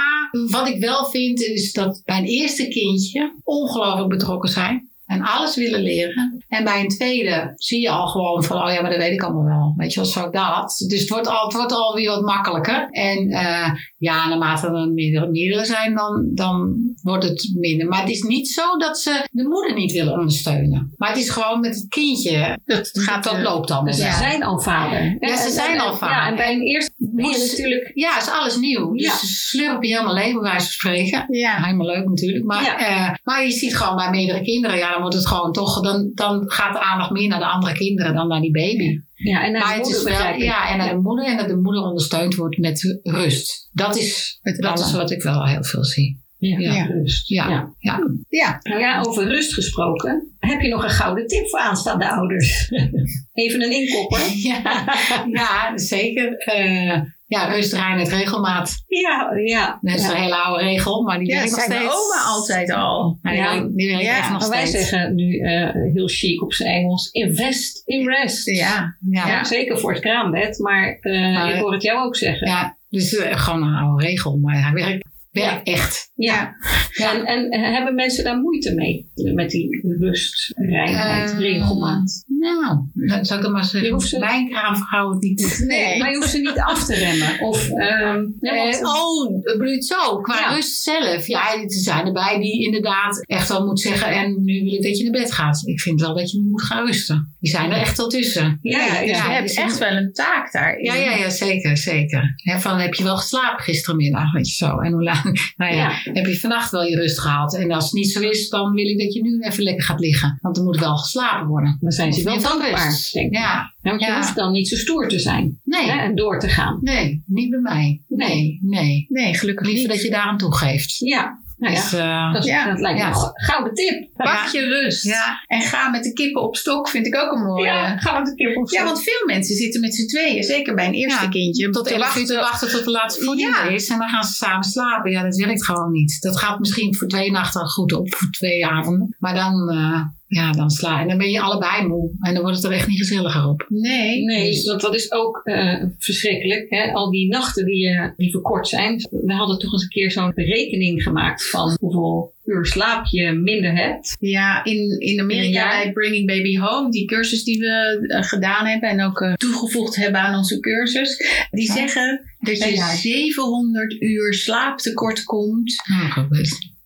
wat 0.50 0.68
ik 0.68 0.80
wel 0.80 1.04
vind 1.04 1.40
is 1.40 1.72
dat 1.72 2.02
bij 2.04 2.18
een 2.18 2.24
eerste 2.24 2.68
kindje 2.68 3.32
ongelooflijk 3.44 4.08
betrokken 4.08 4.50
zijn 4.50 4.87
en 5.08 5.22
alles 5.22 5.56
willen 5.56 5.80
leren. 5.80 6.44
En 6.48 6.64
bij 6.64 6.80
een 6.80 6.88
tweede 6.88 7.52
zie 7.54 7.80
je 7.80 7.90
al 7.90 8.06
gewoon 8.06 8.44
van, 8.44 8.62
oh 8.62 8.72
ja, 8.72 8.80
maar 8.80 8.90
dat 8.90 8.98
weet 8.98 9.12
ik 9.12 9.22
allemaal 9.22 9.44
wel. 9.44 9.74
Weet 9.76 9.92
je 9.92 10.00
wel, 10.00 10.08
zo 10.08 10.30
dat. 10.30 10.84
Dus 10.88 11.00
het 11.00 11.08
wordt, 11.08 11.28
al, 11.28 11.44
het 11.44 11.52
wordt 11.52 11.72
alweer 11.72 12.10
wat 12.10 12.22
makkelijker. 12.22 12.88
En 12.90 13.30
uh, 13.30 13.70
ja, 13.98 14.28
naarmate 14.28 14.66
er 14.66 14.88
meerdere, 14.88 15.30
meerdere 15.30 15.64
zijn, 15.64 15.94
dan, 15.94 16.30
dan 16.34 16.76
wordt 17.02 17.24
het 17.24 17.52
minder. 17.54 17.86
Maar 17.86 18.00
het 18.00 18.10
is 18.10 18.22
niet 18.22 18.48
zo 18.48 18.76
dat 18.78 18.98
ze 18.98 19.26
de 19.30 19.48
moeder 19.48 19.74
niet 19.74 19.92
willen 19.92 20.12
ondersteunen. 20.12 20.94
Maar 20.96 21.08
het 21.08 21.18
is 21.18 21.30
gewoon 21.30 21.60
met 21.60 21.74
het 21.74 21.88
kindje, 21.88 22.58
dat, 22.64 22.90
gaat, 22.92 23.24
dat 23.24 23.38
loopt 23.38 23.70
allemaal 23.70 23.92
Ze 23.92 24.12
zijn 24.18 24.42
al 24.42 24.60
vader. 24.60 25.16
Ja, 25.20 25.36
ze 25.36 25.50
zijn 25.50 25.80
al 25.80 25.94
vader. 25.94 26.16
Ja, 26.16 26.28
en 26.28 26.36
bij 26.36 26.52
een 26.52 26.62
eerste 26.62 26.92
moest, 26.98 27.50
natuurlijk... 27.50 27.90
Ja, 27.94 28.18
is 28.18 28.30
alles 28.30 28.56
nieuw. 28.56 28.92
Dus 28.92 29.06
ja. 29.06 29.12
slurp 29.22 29.82
je 29.82 29.88
helemaal 29.88 30.14
leeg, 30.14 30.32
bij 30.32 30.42
wijze 30.42 30.64
van 30.64 30.66
spreken. 30.66 31.24
Ja. 31.28 31.62
Helemaal 31.62 31.86
leuk 31.86 32.08
natuurlijk. 32.08 32.44
Maar, 32.44 32.62
ja. 32.62 32.90
uh, 32.90 33.14
maar 33.24 33.44
je 33.44 33.50
ziet 33.50 33.76
gewoon 33.76 33.96
bij 33.96 34.10
meerdere 34.10 34.42
kinderen, 34.42 34.76
ja, 34.76 34.97
dan 34.98 35.10
wordt 35.10 35.16
het 35.16 35.34
gewoon 35.34 35.52
toch, 35.52 35.82
dan, 35.82 36.10
dan 36.14 36.50
gaat 36.50 36.72
de 36.72 36.80
aandacht 36.80 37.10
meer 37.10 37.28
naar 37.28 37.38
de 37.38 37.46
andere 37.46 37.72
kinderen 37.72 38.14
dan 38.14 38.28
naar 38.28 38.40
die 38.40 38.50
baby. 38.50 39.00
Ja, 39.14 39.44
en 39.44 39.52
naar 39.52 39.76
de 39.76 39.82
moeder. 39.82 40.04
Wel, 40.04 40.34
ja, 40.34 40.70
en 40.70 40.78
naar 40.78 40.88
de 40.88 41.00
moeder 41.00 41.26
en 41.26 41.36
dat 41.36 41.48
de 41.48 41.56
moeder 41.56 41.82
ondersteund 41.82 42.34
wordt 42.34 42.58
met 42.58 43.00
rust. 43.02 43.68
Dat 43.72 43.96
is, 43.96 44.38
dat 44.42 44.78
is 44.78 44.92
wat 44.92 45.10
ik 45.10 45.22
wel 45.22 45.46
heel 45.46 45.64
veel 45.64 45.84
zie. 45.84 46.26
Ja, 46.38 46.58
ja. 46.58 46.84
Rust. 46.84 47.28
Ja. 47.28 47.48
Ja. 47.48 47.74
ja. 47.78 47.98
ja. 48.28 48.60
Nou 48.62 48.80
ja, 48.80 49.00
over 49.00 49.26
rust 49.26 49.54
gesproken. 49.54 50.36
Heb 50.38 50.60
je 50.60 50.68
nog 50.68 50.82
een 50.82 50.90
gouden 50.90 51.26
tip 51.26 51.48
voor 51.48 51.58
aanstaande 51.58 52.10
ouders? 52.10 52.70
Even 53.32 53.62
een 53.62 53.72
inkopper. 53.72 54.20
ja, 54.34 54.84
ja, 55.32 55.78
zeker. 55.78 56.44
Uh, 56.56 57.00
ja, 57.28 57.44
rust, 57.44 57.72
reinheid, 57.72 58.08
regelmaat. 58.08 58.84
Ja, 58.86 59.32
ja. 59.44 59.78
Dat 59.80 59.94
is 59.94 60.08
een 60.08 60.16
hele 60.16 60.36
oude 60.36 60.64
regel, 60.64 61.02
maar 61.02 61.18
die 61.18 61.28
ja, 61.28 61.34
werkt 61.34 61.50
nog 61.50 61.60
steeds. 61.60 61.80
oma 61.80 62.22
altijd 62.26 62.72
al. 62.72 63.18
ja, 63.22 63.68
die 63.74 63.88
werkt 63.88 64.04
ja. 64.04 64.16
echt 64.16 64.30
nog 64.30 64.48
maar 64.48 64.56
steeds. 64.56 64.72
wij 64.72 64.82
zeggen 64.82 65.14
nu 65.14 65.34
uh, 65.34 65.70
heel 65.94 66.08
chic 66.08 66.42
op 66.42 66.52
zijn 66.52 66.74
Engels, 66.74 67.10
invest 67.10 67.82
in 67.84 68.08
rest. 68.08 68.46
Ja. 68.46 68.96
ja. 69.10 69.44
Zeker 69.44 69.78
voor 69.78 69.92
het 69.92 70.00
kraambed, 70.00 70.58
maar, 70.58 70.98
uh, 71.00 71.34
maar 71.34 71.54
ik 71.54 71.60
hoor 71.60 71.72
het 71.72 71.82
jou 71.82 72.06
ook 72.06 72.16
zeggen. 72.16 72.46
Ja, 72.46 72.76
dus 72.88 73.12
uh, 73.12 73.38
gewoon 73.38 73.62
een 73.62 73.74
oude 73.74 74.06
regel, 74.06 74.36
maar 74.36 74.62
hij 74.62 74.72
werkt 74.72 75.07
ja, 75.38 75.62
echt. 75.62 76.12
Ja. 76.14 76.56
ja. 76.92 77.24
En, 77.24 77.50
en, 77.50 77.72
hebben 77.74 77.94
mensen 77.94 78.24
daar 78.24 78.38
moeite 78.38 78.74
mee? 78.74 79.10
Met 79.34 79.50
die 79.50 79.96
rust, 79.98 80.52
reinheid, 80.54 81.32
uh, 81.32 81.38
regelmaat? 81.38 82.24
Nou, 82.26 82.78
dan 82.94 83.24
zou 83.24 83.38
ik 83.38 83.44
dan 83.44 83.52
maar 83.52 83.64
zeggen. 83.64 84.00
Ze, 84.00 84.18
mijn 84.18 84.48
kraamvrouw 84.48 85.12
niet. 85.18 85.64
Nee. 85.66 85.98
Maar 85.98 86.10
je 86.10 86.16
hoeft 86.16 86.30
ze 86.30 86.38
niet 86.38 86.58
af 86.58 86.84
te 86.84 86.94
remmen. 86.94 87.40
Of, 87.40 87.70
um, 87.70 88.36
ja, 88.40 88.68
uh, 88.68 88.82
oh, 88.82 89.42
bedoelt 89.58 89.84
zo. 89.84 90.20
Qua 90.20 90.54
rust 90.54 90.82
zelf. 90.82 91.26
Ja, 91.26 91.54
er 91.54 91.72
zijn 91.72 92.06
erbij 92.06 92.38
die 92.40 92.64
inderdaad 92.64 93.26
echt 93.26 93.48
wel 93.48 93.66
moet 93.66 93.80
zeggen. 93.80 94.12
En 94.12 94.44
nu 94.44 94.64
wil 94.64 94.72
ik 94.72 94.82
dat 94.82 94.98
je 94.98 95.02
naar 95.10 95.20
bed 95.22 95.32
gaat. 95.32 95.62
Ik 95.64 95.80
vind 95.80 96.00
wel 96.00 96.14
dat 96.14 96.30
je 96.30 96.40
nu 96.40 96.48
moet 96.48 96.62
gaan 96.62 96.86
rusten. 96.86 97.36
Die 97.40 97.50
zijn 97.50 97.70
er 97.70 97.78
echt 97.78 97.98
al 97.98 98.08
tussen. 98.08 98.58
Ja, 98.62 98.84
ja, 98.84 99.00
dus 99.00 99.10
je 99.10 99.30
hebt 99.32 99.56
echt 99.56 99.78
wel 99.78 99.96
een 99.96 100.12
taak 100.12 100.52
daar. 100.52 100.82
Ja, 100.82 100.94
ja, 100.94 101.16
ja, 101.16 101.30
zeker, 101.30 101.76
zeker. 101.76 102.34
van 102.58 102.78
heb 102.78 102.94
je 102.94 103.04
wel 103.04 103.16
geslapen 103.16 103.64
gisterenmiddag? 103.64 104.32
Weet 104.32 104.48
je 104.48 104.54
zo. 104.54 104.78
En 104.78 104.92
hoe 104.92 105.02
lang? 105.02 105.22
nou 105.56 105.74
ja, 105.74 105.90
heb 106.02 106.26
je 106.26 106.40
vannacht 106.40 106.70
wel 106.70 106.84
je 106.84 106.96
rust 106.96 107.18
gehad? 107.18 107.54
En 107.54 107.72
als 107.72 107.84
het 107.84 107.92
niet 107.92 108.10
zo 108.10 108.20
is, 108.20 108.48
dan 108.48 108.72
wil 108.72 108.86
ik 108.86 108.98
dat 108.98 109.14
je 109.14 109.22
nu 109.22 109.40
even 109.40 109.62
lekker 109.62 109.84
gaat 109.84 110.00
liggen. 110.00 110.38
Want 110.40 110.56
er 110.56 110.64
moet 110.64 110.78
wel 110.78 110.96
geslapen 110.96 111.46
worden. 111.46 111.78
Dan 111.80 111.90
zijn 111.90 112.12
ze 112.12 112.22
wel 112.22 112.40
dankbaar, 112.40 113.08
denk 113.12 113.30
ik. 113.30 113.38
Ja. 113.38 113.74
want 113.82 114.00
je 114.00 114.14
hoeft 114.14 114.34
dan 114.34 114.52
niet 114.52 114.68
zo 114.68 114.76
stoer 114.76 115.08
te 115.08 115.18
zijn. 115.18 115.60
Nee. 115.64 115.90
Hè, 115.90 115.98
en 115.98 116.14
door 116.14 116.40
te 116.40 116.48
gaan. 116.48 116.78
Nee, 116.80 117.22
niet 117.26 117.50
bij 117.50 117.60
mij. 117.60 118.02
Nee, 118.08 118.58
nee. 118.62 119.06
Nee, 119.08 119.34
gelukkig 119.34 119.66
Liever 119.66 119.88
dat 119.88 120.02
je 120.02 120.10
daar 120.10 120.22
aan 120.22 120.38
toegeeft. 120.38 120.98
Ja, 120.98 121.38
nou 121.58 121.74
ja, 121.74 121.80
dus, 121.80 121.94
uh, 121.94 122.32
dat, 122.32 122.44
ja, 122.44 122.70
dat 122.70 122.80
lijkt 122.80 122.98
me 122.98 123.04
een 123.06 123.32
gouden 123.34 123.74
tip. 123.74 124.08
Pak 124.16 124.46
je 124.52 124.60
rust. 124.60 125.04
Ja. 125.04 125.44
En 125.46 125.60
ga 125.60 125.88
met 125.88 126.04
de 126.04 126.12
kippen 126.12 126.42
op 126.42 126.56
stok, 126.56 126.88
vind 126.88 127.06
ik 127.06 127.16
ook 127.16 127.32
een 127.32 127.42
mooie. 127.42 127.64
Ja, 127.64 127.98
ga 127.98 128.18
met 128.18 128.26
de 128.26 128.34
kippen 128.34 128.62
op 128.62 128.68
stok. 128.68 128.78
Ja, 128.78 128.84
want 128.84 129.02
veel 129.02 129.26
mensen 129.26 129.56
zitten 129.56 129.80
met 129.80 129.94
z'n 129.94 130.06
tweeën, 130.06 130.42
zeker 130.42 130.74
bij 130.74 130.86
een 130.86 130.94
eerste 130.94 131.28
kindje. 131.28 131.70
Tot 131.70 131.88
de 131.88 131.98
wachten, 131.98 132.24
te 132.24 132.34
wachten 132.34 132.70
tot 132.70 132.84
de 132.84 132.90
laatste 132.90 133.24
voeding 133.24 133.56
er 133.56 133.70
is 133.70 133.88
en 133.88 133.98
dan 133.98 134.08
gaan 134.08 134.24
ze 134.24 134.32
samen 134.32 134.64
slapen. 134.64 135.10
Ja, 135.10 135.22
dat 135.22 135.36
werkt 135.36 135.64
gewoon 135.64 135.92
niet. 135.92 136.20
Dat 136.20 136.38
gaat 136.38 136.58
misschien 136.58 136.94
voor 136.94 137.08
twee 137.08 137.30
nachten 137.30 137.68
goed 137.68 137.92
op, 137.92 138.14
voor 138.14 138.30
twee 138.30 138.66
avonden. 138.66 139.16
Maar 139.18 139.34
dan... 139.34 139.72
Uh, 139.74 140.00
ja, 140.28 140.52
dan 140.52 140.70
sla 140.70 141.00
en 141.00 141.08
dan 141.08 141.18
ben 141.18 141.30
je 141.30 141.40
allebei 141.40 141.86
moe. 141.86 142.10
En 142.20 142.34
dan 142.34 142.42
wordt 142.42 142.56
het 142.56 142.66
er 142.66 142.72
echt 142.72 142.88
niet 142.88 142.98
gezelliger 142.98 143.48
op. 143.48 143.66
Nee. 143.68 144.24
Nee, 144.24 144.50
dus 144.50 144.64
want 144.64 144.80
dat 144.80 144.94
is 144.94 145.12
ook 145.12 145.40
uh, 145.44 145.82
verschrikkelijk. 145.98 146.66
Hè? 146.68 146.92
Al 146.92 147.10
die 147.10 147.28
nachten 147.28 147.64
die, 147.64 147.88
uh, 147.88 148.08
die 148.16 148.30
verkort 148.30 148.68
zijn. 148.68 148.96
We 149.10 149.32
hadden 149.32 149.58
toch 149.58 149.72
eens 149.72 149.82
een 149.82 149.88
keer 149.88 150.10
zo'n 150.10 150.32
berekening 150.34 151.02
gemaakt 151.02 151.48
van 151.48 151.76
hoeveel 151.80 152.34
uur 152.44 152.66
slaap 152.66 153.06
je 153.06 153.32
minder 153.32 153.76
hebt. 153.76 154.16
Ja, 154.20 154.64
in, 154.64 155.00
in 155.00 155.20
Amerika 155.20 155.68
bij 155.68 155.92
Bringing 155.92 156.26
Baby 156.26 156.58
Home, 156.58 156.90
die 156.90 157.04
cursus 157.04 157.44
die 157.44 157.58
we 157.58 157.98
uh, 158.02 158.22
gedaan 158.22 158.66
hebben 158.66 158.88
en 158.88 159.02
ook 159.02 159.34
toegevoegd 159.36 159.96
hebben 159.96 160.20
aan 160.20 160.38
onze 160.38 160.60
cursus. 160.60 161.16
Die 161.50 161.72
zeggen 161.72 162.20
dat 162.38 162.58
je 162.58 162.96
700 163.00 164.02
uur 164.02 164.34
slaaptekort 164.34 165.24
komt. 165.24 165.74
Oh, 165.90 166.30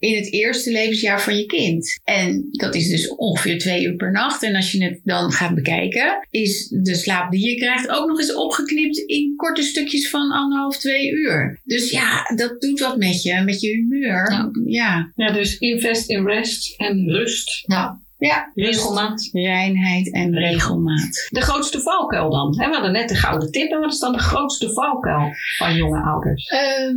in 0.02 0.16
het 0.16 0.32
eerste 0.32 0.71
levensjaar 0.71 1.23
van 1.23 1.37
je 1.37 1.47
kind. 1.47 2.00
En 2.04 2.49
dat 2.50 2.75
is 2.75 2.88
dus 2.88 3.14
ongeveer 3.14 3.59
twee 3.59 3.85
uur 3.85 3.97
per 3.97 4.12
nacht. 4.12 4.42
En 4.42 4.54
als 4.54 4.73
je 4.73 4.85
het 4.85 5.00
dan 5.04 5.32
gaat 5.32 5.54
bekijken, 5.54 6.26
is 6.30 6.68
de 6.68 6.94
slaap 6.94 7.30
die 7.30 7.49
je 7.49 7.56
krijgt 7.56 7.88
ook 7.88 8.09
nog 8.09 8.18
eens 8.18 8.35
opgeknipt 8.35 8.99
in 8.99 9.37
korte 9.37 9.62
stukjes 9.62 10.11
van 10.11 10.30
anderhalf, 10.30 10.78
twee 10.78 11.11
uur. 11.11 11.61
Dus 11.64 11.90
ja, 11.90 12.23
dat 12.37 12.61
doet 12.61 12.80
wat 12.80 12.97
met 12.97 13.23
je, 13.23 13.42
met 13.44 13.61
je 13.61 13.68
humeur. 13.68 14.32
Ja, 14.32 14.50
ja. 14.64 15.12
ja 15.14 15.32
dus 15.32 15.59
invest 15.59 16.09
in 16.11 16.26
rest 16.26 16.75
en 16.80 17.11
rust. 17.11 17.64
Ja. 17.66 18.00
Ja, 18.18 18.50
regelmaat. 18.54 19.28
Reinheid 19.32 20.12
en 20.12 20.35
regelmaat. 20.35 21.28
De 21.30 21.40
grootste 21.40 21.80
valkuil 21.80 22.30
dan? 22.30 22.50
We 22.50 22.64
hadden 22.64 22.92
net 22.92 23.09
de 23.09 23.14
gouden 23.14 23.50
tip. 23.50 23.71
En 23.71 23.80
wat 23.80 23.92
is 23.92 23.99
dan 23.99 24.12
de 24.12 24.18
grootste 24.18 24.73
valkuil 24.73 25.30
van 25.56 25.75
jonge 25.75 26.02
ouders? 26.02 26.47
Ehm, 26.47 26.97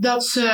dat 0.00 0.24
ze 0.24 0.48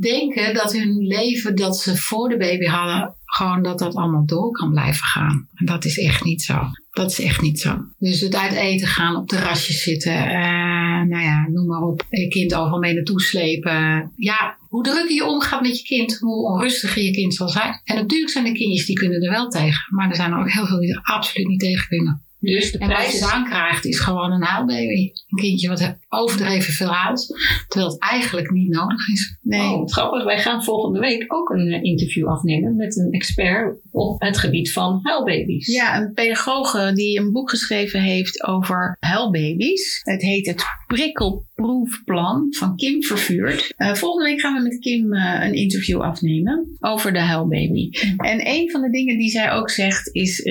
denken 0.00 0.54
dat 0.54 0.72
hun 0.72 1.06
leven 1.06 1.54
dat 1.54 1.78
ze 1.78 1.96
voor 1.96 2.28
de 2.28 2.36
baby 2.36 2.64
hadden, 2.64 3.14
gewoon 3.24 3.62
dat 3.62 3.78
dat 3.78 3.94
allemaal 3.94 4.26
door 4.26 4.50
kan 4.50 4.70
blijven 4.70 5.04
gaan. 5.04 5.48
En 5.54 5.66
dat 5.66 5.84
is 5.84 5.98
echt 5.98 6.24
niet 6.24 6.42
zo. 6.42 6.58
Dat 6.90 7.10
is 7.10 7.20
echt 7.20 7.40
niet 7.40 7.60
zo. 7.60 7.76
Dus 7.98 8.20
het 8.20 8.34
uit 8.34 8.52
eten 8.52 8.86
gaan, 8.86 9.16
op 9.16 9.28
terrasjes 9.28 9.82
zitten, 9.82 10.12
uh, 10.12 11.02
nou 11.02 11.22
ja, 11.22 11.48
noem 11.48 11.66
maar 11.66 11.82
op, 11.82 12.06
je 12.08 12.28
kind 12.28 12.54
overal 12.54 12.78
mee 12.78 12.94
naartoe 12.94 13.20
slepen. 13.20 14.12
Ja, 14.16 14.56
hoe 14.68 14.82
drukker 14.82 15.14
je 15.14 15.26
omgaat 15.26 15.62
met 15.62 15.78
je 15.78 15.84
kind, 15.84 16.18
hoe 16.18 16.46
onrustiger 16.46 17.02
je 17.02 17.10
kind 17.10 17.34
zal 17.34 17.48
zijn. 17.48 17.80
En 17.84 17.96
natuurlijk 17.96 18.30
zijn 18.30 18.46
er 18.46 18.52
kindjes 18.52 18.86
die 18.86 18.96
kunnen 18.96 19.22
er 19.22 19.30
wel 19.30 19.48
tegen, 19.48 19.94
maar 19.94 20.08
er 20.10 20.16
zijn 20.16 20.32
er 20.32 20.38
ook 20.38 20.52
heel 20.52 20.66
veel 20.66 20.80
die 20.80 20.94
er 20.94 21.02
absoluut 21.02 21.48
niet 21.48 21.60
tegen 21.60 21.88
kunnen. 21.88 22.22
Dus 22.40 22.72
de 22.72 22.78
en 22.78 22.88
prijs... 22.88 23.04
wat 23.04 23.12
je 23.12 23.36
dan 23.36 23.44
krijgt 23.44 23.84
is 23.84 24.00
gewoon 24.00 24.32
een 24.32 24.42
huilbaby. 24.42 25.10
Een 25.28 25.38
kindje 25.40 25.68
wat 25.68 25.96
overdreven 26.08 26.72
veel 26.72 26.92
huilt, 26.92 27.26
terwijl 27.68 27.92
het 27.92 28.02
eigenlijk 28.02 28.50
niet 28.50 28.68
nodig 28.68 29.08
is. 29.08 29.38
Nee, 29.42 29.60
oh, 29.60 29.86
grappig. 29.86 30.24
Wij 30.24 30.38
gaan 30.38 30.64
volgende 30.64 31.00
week 31.00 31.24
ook 31.34 31.50
een 31.50 31.72
eh, 31.72 31.82
interview 31.82 32.28
afnemen 32.28 32.76
met 32.76 32.96
een 32.96 33.12
expert 33.12 33.78
op 33.90 34.20
het 34.20 34.38
gebied 34.38 34.72
van 34.72 35.00
huilbaby's. 35.02 35.66
Ja, 35.66 36.00
een 36.00 36.12
pedagoge 36.12 36.92
die 36.94 37.20
een 37.20 37.32
boek 37.32 37.50
geschreven 37.50 38.00
heeft 38.00 38.46
over 38.46 38.96
huilbaby's. 39.00 40.00
Het 40.02 40.22
heet 40.22 40.46
het 40.46 40.64
prikkelproefplan 40.86 42.46
van 42.50 42.76
Kim 42.76 43.02
Vervuurd. 43.02 43.74
Uh, 43.76 43.94
volgende 43.94 44.30
week 44.30 44.40
gaan 44.40 44.54
we 44.54 44.62
met 44.62 44.78
Kim 44.78 45.14
uh, 45.14 45.38
een 45.42 45.54
interview 45.54 46.00
afnemen 46.00 46.76
over 46.80 47.12
de 47.12 47.18
huilbaby. 47.18 47.90
En 48.16 48.46
een 48.46 48.70
van 48.70 48.80
de 48.80 48.90
dingen 48.90 49.18
die 49.18 49.30
zij 49.30 49.52
ook 49.52 49.70
zegt 49.70 50.14
is 50.14 50.42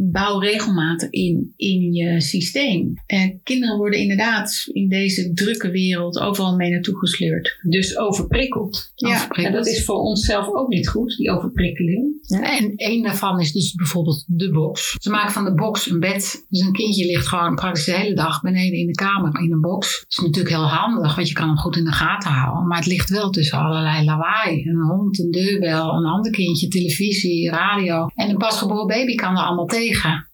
bouw 0.00 0.38
regelmatig 0.38 1.10
in 1.10 1.52
in 1.56 1.92
je 1.92 2.20
systeem. 2.20 2.94
En 3.06 3.40
kinderen 3.42 3.76
worden 3.76 4.00
inderdaad 4.00 4.68
in 4.72 4.88
deze 4.88 5.32
drukke 5.32 5.70
wereld 5.70 6.18
overal 6.18 6.56
mee 6.56 6.70
naartoe 6.70 6.98
gesleurd. 6.98 7.58
Dus 7.62 7.98
overprikkeld. 7.98 8.92
Ja, 8.94 9.28
en 9.28 9.52
dat 9.52 9.66
is 9.66 9.84
voor 9.84 9.96
onszelf 9.96 10.54
ook 10.54 10.68
niet 10.68 10.88
goed, 10.88 11.16
die 11.16 11.30
overprikkeling. 11.30 12.06
En 12.28 12.72
één 12.76 13.02
daarvan 13.02 13.40
is 13.40 13.52
dus 13.52 13.74
bijvoorbeeld 13.74 14.24
de 14.26 14.50
box. 14.50 14.96
Ze 15.00 15.10
maken 15.10 15.32
van 15.32 15.44
de 15.44 15.54
box 15.54 15.90
een 15.90 16.00
bed. 16.00 16.46
Dus 16.48 16.60
een 16.60 16.72
kindje 16.72 17.06
ligt 17.06 17.26
gewoon 17.26 17.54
praktisch 17.54 17.84
de 17.84 17.96
hele 17.96 18.14
dag 18.14 18.40
beneden 18.40 18.78
in 18.78 18.86
de 18.86 18.94
kamer 18.94 19.40
in 19.42 19.52
een 19.52 19.60
box. 19.60 19.98
Dat 20.00 20.10
is 20.10 20.16
natuurlijk 20.16 20.54
heel 20.54 20.68
handig, 20.68 21.14
want 21.14 21.28
je 21.28 21.34
kan 21.34 21.48
hem 21.48 21.56
goed 21.56 21.76
in 21.76 21.84
de 21.84 21.92
gaten 21.92 22.30
houden. 22.30 22.66
Maar 22.66 22.78
het 22.78 22.86
ligt 22.86 23.10
wel 23.10 23.30
tussen 23.30 23.58
allerlei 23.58 24.04
lawaai. 24.04 24.62
Een 24.62 24.82
hond, 24.82 25.18
een 25.18 25.30
deurbel, 25.30 25.94
een 25.94 26.06
ander 26.06 26.30
kindje, 26.30 26.68
televisie, 26.68 27.50
radio. 27.50 28.06
En 28.14 28.30
een 28.30 28.36
pasgeboren 28.36 28.86
baby 28.86 29.14
kan 29.14 29.36
er 29.36 29.42
allemaal 29.42 29.66
tegen. 29.66 29.87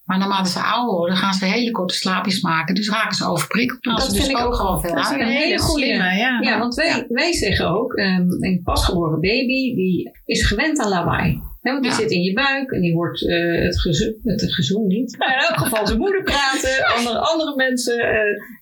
Maar 0.05 0.19
naarmate 0.19 0.51
ze 0.51 0.61
ouder 0.61 0.95
worden, 0.95 1.17
gaan 1.17 1.35
ze 1.35 1.45
hele 1.45 1.71
korte 1.71 1.95
slaapjes 1.95 2.41
maken. 2.41 2.75
Dus 2.75 2.89
raken 2.89 3.17
ze 3.17 3.27
overprikkeld. 3.27 3.83
Dat 3.83 4.03
vind 4.03 4.17
dus 4.17 4.29
ik 4.29 4.39
ook 4.39 4.55
gewoon 4.55 4.81
veel 4.81 4.95
Dat 4.95 5.05
is 5.05 5.11
een 5.11 5.27
hele 5.27 5.59
goede. 5.59 5.87
Ja. 5.87 6.39
ja, 6.41 6.59
want 6.59 6.75
wij, 6.75 7.07
wij 7.09 7.33
zeggen 7.33 7.69
ook, 7.69 7.93
um, 7.93 8.27
een 8.41 8.61
pasgeboren 8.65 9.21
baby 9.21 9.75
die 9.75 10.11
is 10.25 10.47
gewend 10.47 10.79
aan 10.79 10.89
lawaai 10.89 11.43
want 11.73 11.83
die 11.83 11.93
zit 11.93 12.11
in 12.11 12.23
je 12.23 12.33
buik 12.33 12.71
en 12.71 12.81
die 12.81 12.95
hoort 12.95 13.21
uh, 13.21 13.65
het, 13.65 13.81
gezoen, 13.81 14.21
het 14.23 14.53
gezoen 14.53 14.87
niet. 14.87 15.19
Maar 15.19 15.35
in 15.35 15.47
elk 15.49 15.59
geval 15.59 15.87
zijn 15.87 15.99
moeder 15.99 16.23
praten, 16.23 16.87
andere, 16.97 17.19
andere 17.19 17.55
mensen, 17.57 17.99
uh, 17.99 18.05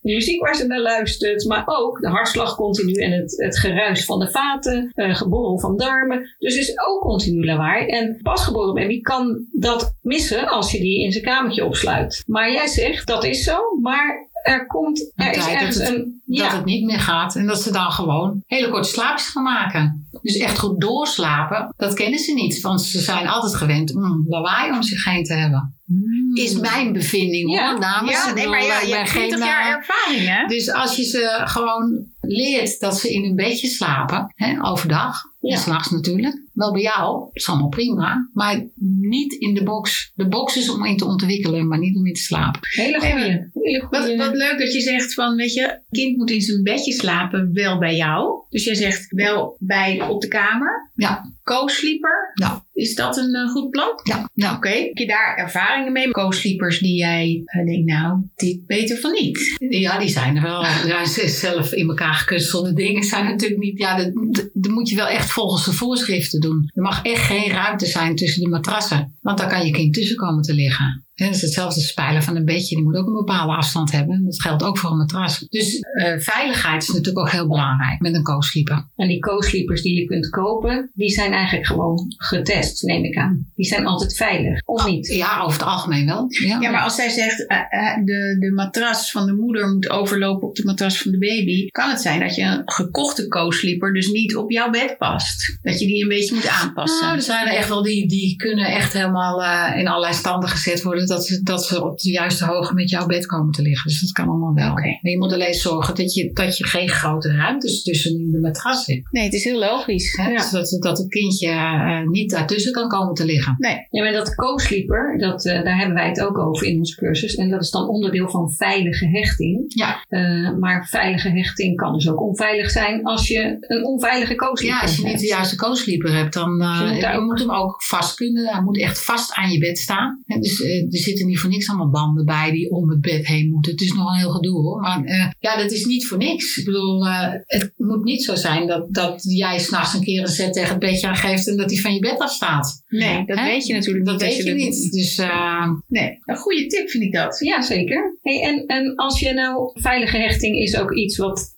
de 0.00 0.12
muziek 0.12 0.40
waar 0.40 0.54
ze 0.54 0.66
naar 0.66 0.80
luistert. 0.80 1.44
Maar 1.44 1.62
ook 1.66 2.00
de 2.00 2.08
hartslag 2.08 2.56
continu 2.56 2.92
en 2.92 3.12
het, 3.12 3.34
het 3.36 3.58
geruis 3.58 4.04
van 4.04 4.18
de 4.18 4.30
vaten, 4.30 4.92
uh, 4.94 5.14
geborrel 5.14 5.58
van 5.58 5.76
darmen. 5.76 6.34
Dus 6.38 6.56
is 6.56 6.78
ook 6.88 7.00
continu 7.00 7.44
lawaai. 7.44 7.86
En 7.86 8.18
pasgeboren 8.22 8.74
baby 8.74 9.00
kan 9.00 9.46
dat 9.52 9.96
missen 10.02 10.48
als 10.48 10.72
je 10.72 10.78
die 10.78 11.04
in 11.04 11.12
zijn 11.12 11.24
kamertje 11.24 11.64
opsluit. 11.64 12.22
Maar 12.26 12.52
jij 12.52 12.66
zegt 12.66 13.06
dat 13.06 13.24
is 13.24 13.44
zo, 13.44 13.58
maar 13.80 14.30
er 14.42 14.66
komt, 14.66 15.12
er 15.14 15.36
is 15.36 15.48
ergens 15.48 15.76
dat 15.76 15.86
het, 15.86 15.96
een... 15.96 16.20
Ja. 16.26 16.42
Dat 16.42 16.52
het 16.52 16.64
niet 16.64 16.84
meer 16.84 17.00
gaat 17.00 17.36
en 17.36 17.46
dat 17.46 17.62
ze 17.62 17.72
dan 17.72 17.90
gewoon 17.90 18.42
hele 18.46 18.68
korte 18.68 18.88
slaapjes 18.88 19.28
gaan 19.28 19.42
maken. 19.42 20.08
Dus 20.22 20.36
echt 20.36 20.58
goed 20.58 20.80
doorslapen, 20.80 21.74
dat 21.76 21.94
kennen 21.94 22.18
ze 22.18 22.32
niet. 22.32 22.60
Want 22.60 22.82
ze 22.82 23.00
zijn 23.00 23.28
altijd 23.28 23.54
gewend 23.54 23.94
om 23.94 24.24
lawaai 24.28 24.70
om 24.70 24.82
zich 24.82 25.04
heen 25.04 25.24
te 25.24 25.34
hebben. 25.34 25.76
Hmm. 25.86 26.36
Is 26.36 26.58
mijn 26.58 26.92
bevinding 26.92 27.48
hoor, 27.48 27.80
dames. 27.80 28.12
Ja, 28.12 28.32
nee, 28.32 28.48
maar 28.48 28.64
ja, 28.64 28.80
je 28.80 28.94
hebt 28.94 29.08
20 29.08 29.38
jaar 29.38 29.76
ervaring 29.76 30.28
hè? 30.28 30.46
Dus 30.46 30.72
als 30.72 30.96
je 30.96 31.04
ze 31.04 31.40
gewoon 31.44 32.06
leert 32.20 32.80
dat 32.80 32.98
ze 32.98 33.12
in 33.12 33.22
hun 33.22 33.36
bedje 33.36 33.68
slapen, 33.68 34.32
hè, 34.36 34.64
overdag, 34.64 35.22
ja. 35.40 35.54
en 35.54 35.60
s'nachts 35.60 35.90
natuurlijk. 35.90 36.42
Wel 36.52 36.72
bij 36.72 36.82
jou, 36.82 37.28
is 37.32 37.48
allemaal 37.48 37.68
prima. 37.68 38.28
Maar 38.32 38.66
niet 39.00 39.32
in 39.32 39.54
de 39.54 39.62
box. 39.62 40.12
De 40.14 40.28
box 40.28 40.56
is 40.56 40.70
om 40.70 40.84
in 40.84 40.96
te 40.96 41.04
ontwikkelen, 41.04 41.68
maar 41.68 41.78
niet 41.78 41.96
om 41.96 42.06
in 42.06 42.14
te 42.14 42.22
slapen. 42.22 42.60
Hele 42.62 43.00
goede. 43.00 43.50
Wat, 43.90 44.16
wat 44.16 44.34
leuk 44.34 44.58
dat 44.58 44.72
je 44.72 44.80
zegt 44.80 45.14
van, 45.14 45.36
weet 45.36 45.52
je, 45.54 45.80
kind 45.90 46.16
moet 46.16 46.30
in 46.30 46.40
zijn 46.40 46.62
bedje 46.62 46.92
slapen, 46.92 47.50
wel 47.52 47.78
bij 47.78 47.96
jou. 47.96 48.44
Dus 48.48 48.64
jij 48.64 48.74
zegt 48.74 49.06
wel 49.10 49.56
bij 49.58 50.02
op 50.08 50.20
de 50.20 50.28
kamer. 50.28 50.90
Ja. 50.94 51.32
Co-sleeper. 51.42 52.30
Ja. 52.34 52.64
Is 52.72 52.94
dat 52.94 53.16
een 53.16 53.34
uh, 53.34 53.50
goed 53.50 53.70
plan? 53.70 54.00
Ja. 54.02 54.30
ja. 54.34 54.56
Oké. 54.56 54.68
Heb 54.68 54.96
je 54.96 55.06
daar 55.06 55.36
ervaringen 55.36 55.92
mee? 55.92 56.10
Co-sleepers 56.10 56.78
die 56.78 56.96
jij 56.96 57.42
uh, 57.44 57.66
denkt, 57.66 57.86
nou, 57.86 58.20
dit 58.36 58.66
beter 58.66 58.98
van 58.98 59.12
niet. 59.12 59.56
Ja, 59.58 59.98
die 59.98 60.08
zijn 60.08 60.36
er 60.36 60.42
wel. 60.42 60.64
Ja, 60.86 61.06
zelf 61.26 61.72
in 61.72 61.88
elkaar 61.88 62.14
gekunstelde 62.14 62.72
dingen 62.72 63.02
zijn 63.02 63.24
natuurlijk 63.24 63.60
niet. 63.60 63.78
Ja, 63.78 63.96
dat, 63.96 64.12
dat 64.52 64.72
moet 64.72 64.88
je 64.88 64.96
wel 64.96 65.06
echt 65.06 65.30
volgens 65.30 65.64
de 65.64 65.72
voorschriften 65.72 66.40
doen. 66.42 66.70
Er 66.74 66.82
mag 66.82 67.02
echt 67.02 67.22
geen 67.22 67.50
ruimte 67.50 67.86
zijn 67.86 68.16
tussen 68.16 68.42
de 68.42 68.48
matrassen. 68.48 69.18
Want 69.20 69.38
daar 69.38 69.48
kan 69.48 69.66
je 69.66 69.72
kind 69.72 69.94
tussen 69.94 70.16
komen 70.16 70.42
te 70.42 70.54
liggen. 70.54 71.06
Het 71.24 71.34
is 71.34 71.42
hetzelfde 71.42 71.80
spijlen 71.80 72.22
van 72.22 72.36
een 72.36 72.44
bedje. 72.44 72.76
Die 72.76 72.84
moet 72.84 72.96
ook 72.96 73.06
een 73.06 73.12
bepaalde 73.12 73.56
afstand 73.56 73.92
hebben. 73.92 74.24
Dat 74.24 74.42
geldt 74.42 74.62
ook 74.62 74.78
voor 74.78 74.90
een 74.90 74.96
matras. 74.96 75.38
Dus 75.38 75.74
uh, 75.74 76.18
veiligheid 76.18 76.82
is 76.82 76.88
natuurlijk 76.88 77.18
ook 77.18 77.30
heel 77.30 77.48
belangrijk 77.48 78.00
met 78.00 78.14
een 78.14 78.22
co-sleeper. 78.22 78.88
En 78.96 79.08
die 79.08 79.18
co-sleepers 79.18 79.82
die 79.82 80.00
je 80.00 80.04
kunt 80.04 80.28
kopen, 80.28 80.90
die 80.94 81.10
zijn 81.10 81.32
eigenlijk 81.32 81.66
gewoon 81.66 82.14
getest, 82.16 82.82
neem 82.82 83.04
ik 83.04 83.16
aan. 83.16 83.50
Die 83.54 83.66
zijn 83.66 83.86
altijd 83.86 84.16
veilig, 84.16 84.60
of 84.64 84.86
niet? 84.86 85.06
Ja, 85.06 85.40
over 85.40 85.52
het 85.52 85.68
algemeen 85.68 86.06
wel. 86.06 86.26
Ja, 86.28 86.60
ja 86.60 86.70
maar 86.70 86.82
als 86.82 86.94
zij 86.94 87.08
zegt 87.08 87.40
uh, 87.40 87.56
uh, 87.56 88.04
de, 88.04 88.36
de 88.38 88.52
matras 88.54 89.10
van 89.10 89.26
de 89.26 89.32
moeder 89.32 89.68
moet 89.68 89.90
overlopen 89.90 90.48
op 90.48 90.54
de 90.54 90.64
matras 90.64 90.98
van 90.98 91.10
de 91.10 91.18
baby, 91.18 91.66
kan 91.66 91.90
het 91.90 92.00
zijn 92.00 92.20
dat 92.20 92.34
je 92.34 92.42
een 92.42 92.62
gekochte 92.64 93.28
co-sleeper 93.28 93.92
dus 93.92 94.10
niet 94.10 94.36
op 94.36 94.50
jouw 94.50 94.70
bed 94.70 94.96
past. 94.98 95.58
Dat 95.62 95.80
je 95.80 95.86
die 95.86 96.02
een 96.02 96.08
beetje 96.08 96.34
moet 96.34 96.48
aanpassen. 96.48 97.04
Nou, 97.04 97.16
er 97.16 97.22
zijn 97.22 97.46
er 97.46 97.54
echt 97.54 97.68
wel 97.68 97.82
die, 97.82 98.08
die 98.08 98.36
kunnen 98.36 98.66
echt 98.66 98.92
helemaal 98.92 99.42
in 99.74 99.88
allerlei 99.88 100.14
standen 100.14 100.48
gezet 100.48 100.82
worden 100.82 101.06
dat 101.12 101.26
ze, 101.26 101.42
dat 101.42 101.64
ze 101.64 101.84
op 101.84 102.00
de 102.00 102.10
juiste 102.10 102.44
hoogte 102.44 102.74
met 102.74 102.90
jouw 102.90 103.06
bed 103.06 103.26
komen 103.26 103.52
te 103.52 103.62
liggen. 103.62 103.90
Dus 103.90 104.00
dat 104.00 104.12
kan 104.12 104.28
allemaal 104.28 104.54
wel. 104.54 104.70
Okay. 104.70 104.98
Maar 105.02 105.12
je 105.12 105.18
moet 105.18 105.32
alleen 105.32 105.54
zorgen 105.54 105.94
dat 105.94 106.14
je, 106.14 106.32
dat 106.32 106.58
je 106.58 106.66
geen 106.66 106.88
grote 106.88 107.32
ruimtes 107.36 107.82
tussen 107.82 108.30
de 108.30 108.40
matras 108.40 108.86
hebt. 108.86 109.12
Nee, 109.12 109.24
het 109.24 109.32
is 109.32 109.44
heel 109.44 109.58
logisch. 109.58 110.16
Hè? 110.16 110.34
Dus 110.36 110.50
dat, 110.50 110.76
dat 110.78 110.98
het 110.98 111.08
kindje 111.08 111.48
uh, 111.48 112.08
niet 112.08 112.30
daartussen 112.30 112.72
kan 112.72 112.88
komen 112.88 113.14
te 113.14 113.24
liggen. 113.24 113.54
Nee. 113.58 113.86
Ja, 113.90 114.02
maar 114.02 114.12
dat 114.12 114.34
co-sleeper, 114.34 115.18
dat, 115.18 115.44
uh, 115.44 115.62
daar 115.64 115.78
hebben 115.78 115.94
wij 115.94 116.08
het 116.08 116.20
ook 116.20 116.38
over 116.38 116.66
in 116.66 116.78
onze 116.78 116.96
cursus. 116.96 117.34
En 117.34 117.50
dat 117.50 117.62
is 117.62 117.70
dan 117.70 117.88
onderdeel 117.88 118.28
van 118.28 118.50
veilige 118.50 119.08
hechting. 119.08 119.64
Ja. 119.66 120.04
Uh, 120.08 120.58
maar 120.58 120.86
veilige 120.90 121.28
hechting 121.28 121.76
kan 121.76 121.92
dus 121.92 122.08
ook 122.08 122.20
onveilig 122.20 122.70
zijn 122.70 123.04
als 123.04 123.28
je 123.28 123.56
een 123.60 123.84
onveilige 123.84 124.34
co-sleeper 124.34 124.78
hebt. 124.78 124.90
Ja, 124.90 124.96
als 124.96 124.96
je 124.96 125.04
niet 125.04 125.20
de 125.20 125.26
juiste 125.26 125.56
co-sleeper 125.56 126.14
hebt, 126.14 126.32
dan 126.32 126.62
uh, 126.62 127.00
je 127.00 127.20
moet, 127.20 127.38
hem 127.38 127.50
ook 127.50 127.82
vast 127.82 128.14
kunnen. 128.14 128.46
Hij 128.46 128.62
moet 128.62 128.80
echt 128.80 129.04
vast 129.04 129.34
aan 129.34 129.50
je 129.50 129.58
bed 129.58 129.78
staan. 129.78 130.22
Dus 130.40 130.60
er 130.92 130.98
zitten 130.98 131.26
niet 131.26 131.38
voor 131.38 131.50
niks 131.50 131.68
allemaal 131.68 131.90
banden 131.90 132.24
bij 132.24 132.50
die 132.50 132.70
om 132.70 132.90
het 132.90 133.00
bed 133.00 133.26
heen 133.26 133.50
moeten. 133.50 133.72
Het 133.72 133.80
is 133.80 133.92
nog 133.92 134.08
een 134.08 134.18
heel 134.18 134.30
gedoe 134.30 134.60
hoor. 134.60 134.80
Maar 134.80 135.04
uh, 135.04 135.30
ja, 135.38 135.56
dat 135.56 135.70
is 135.70 135.84
niet 135.84 136.06
voor 136.06 136.18
niks. 136.18 136.56
Ik 136.56 136.64
bedoel, 136.64 137.06
uh, 137.06 137.28
het 137.46 137.72
moet 137.76 138.04
niet 138.04 138.24
zo 138.24 138.34
zijn 138.34 138.66
dat, 138.66 138.94
dat 138.94 139.22
jij 139.22 139.58
s'nachts 139.58 139.94
een 139.94 140.04
keer 140.04 140.20
een 140.20 140.28
set 140.28 140.52
tegen 140.52 140.70
het 140.70 140.78
bedje 140.78 141.06
aangeeft 141.06 141.48
en 141.48 141.56
dat 141.56 141.70
hij 141.70 141.80
van 141.80 141.94
je 141.94 142.00
bed 142.00 142.18
afstaat. 142.18 142.82
Nee, 142.88 143.26
dat 143.26 143.38
weet 143.38 143.66
je 143.66 143.74
natuurlijk 143.74 144.04
dat 144.06 144.20
niet. 144.20 144.36
Dat 144.36 144.36
weet 144.36 144.46
je, 144.46 144.54
niet. 144.54 144.92
Dus, 144.92 145.18
uh, 145.18 145.70
nee, 145.88 146.18
een 146.24 146.36
goede 146.36 146.66
tip 146.66 146.90
vind 146.90 147.04
ik 147.04 147.12
dat. 147.12 147.38
Ja, 147.38 147.62
zeker. 147.62 148.18
Hey, 148.22 148.42
en, 148.42 148.66
en 148.66 148.96
als 148.96 149.20
je 149.20 149.32
nou, 149.32 149.70
veilige 149.74 150.16
hechting 150.16 150.56
is 150.56 150.76
ook 150.76 150.92
iets 150.92 151.16
wat, 151.16 151.56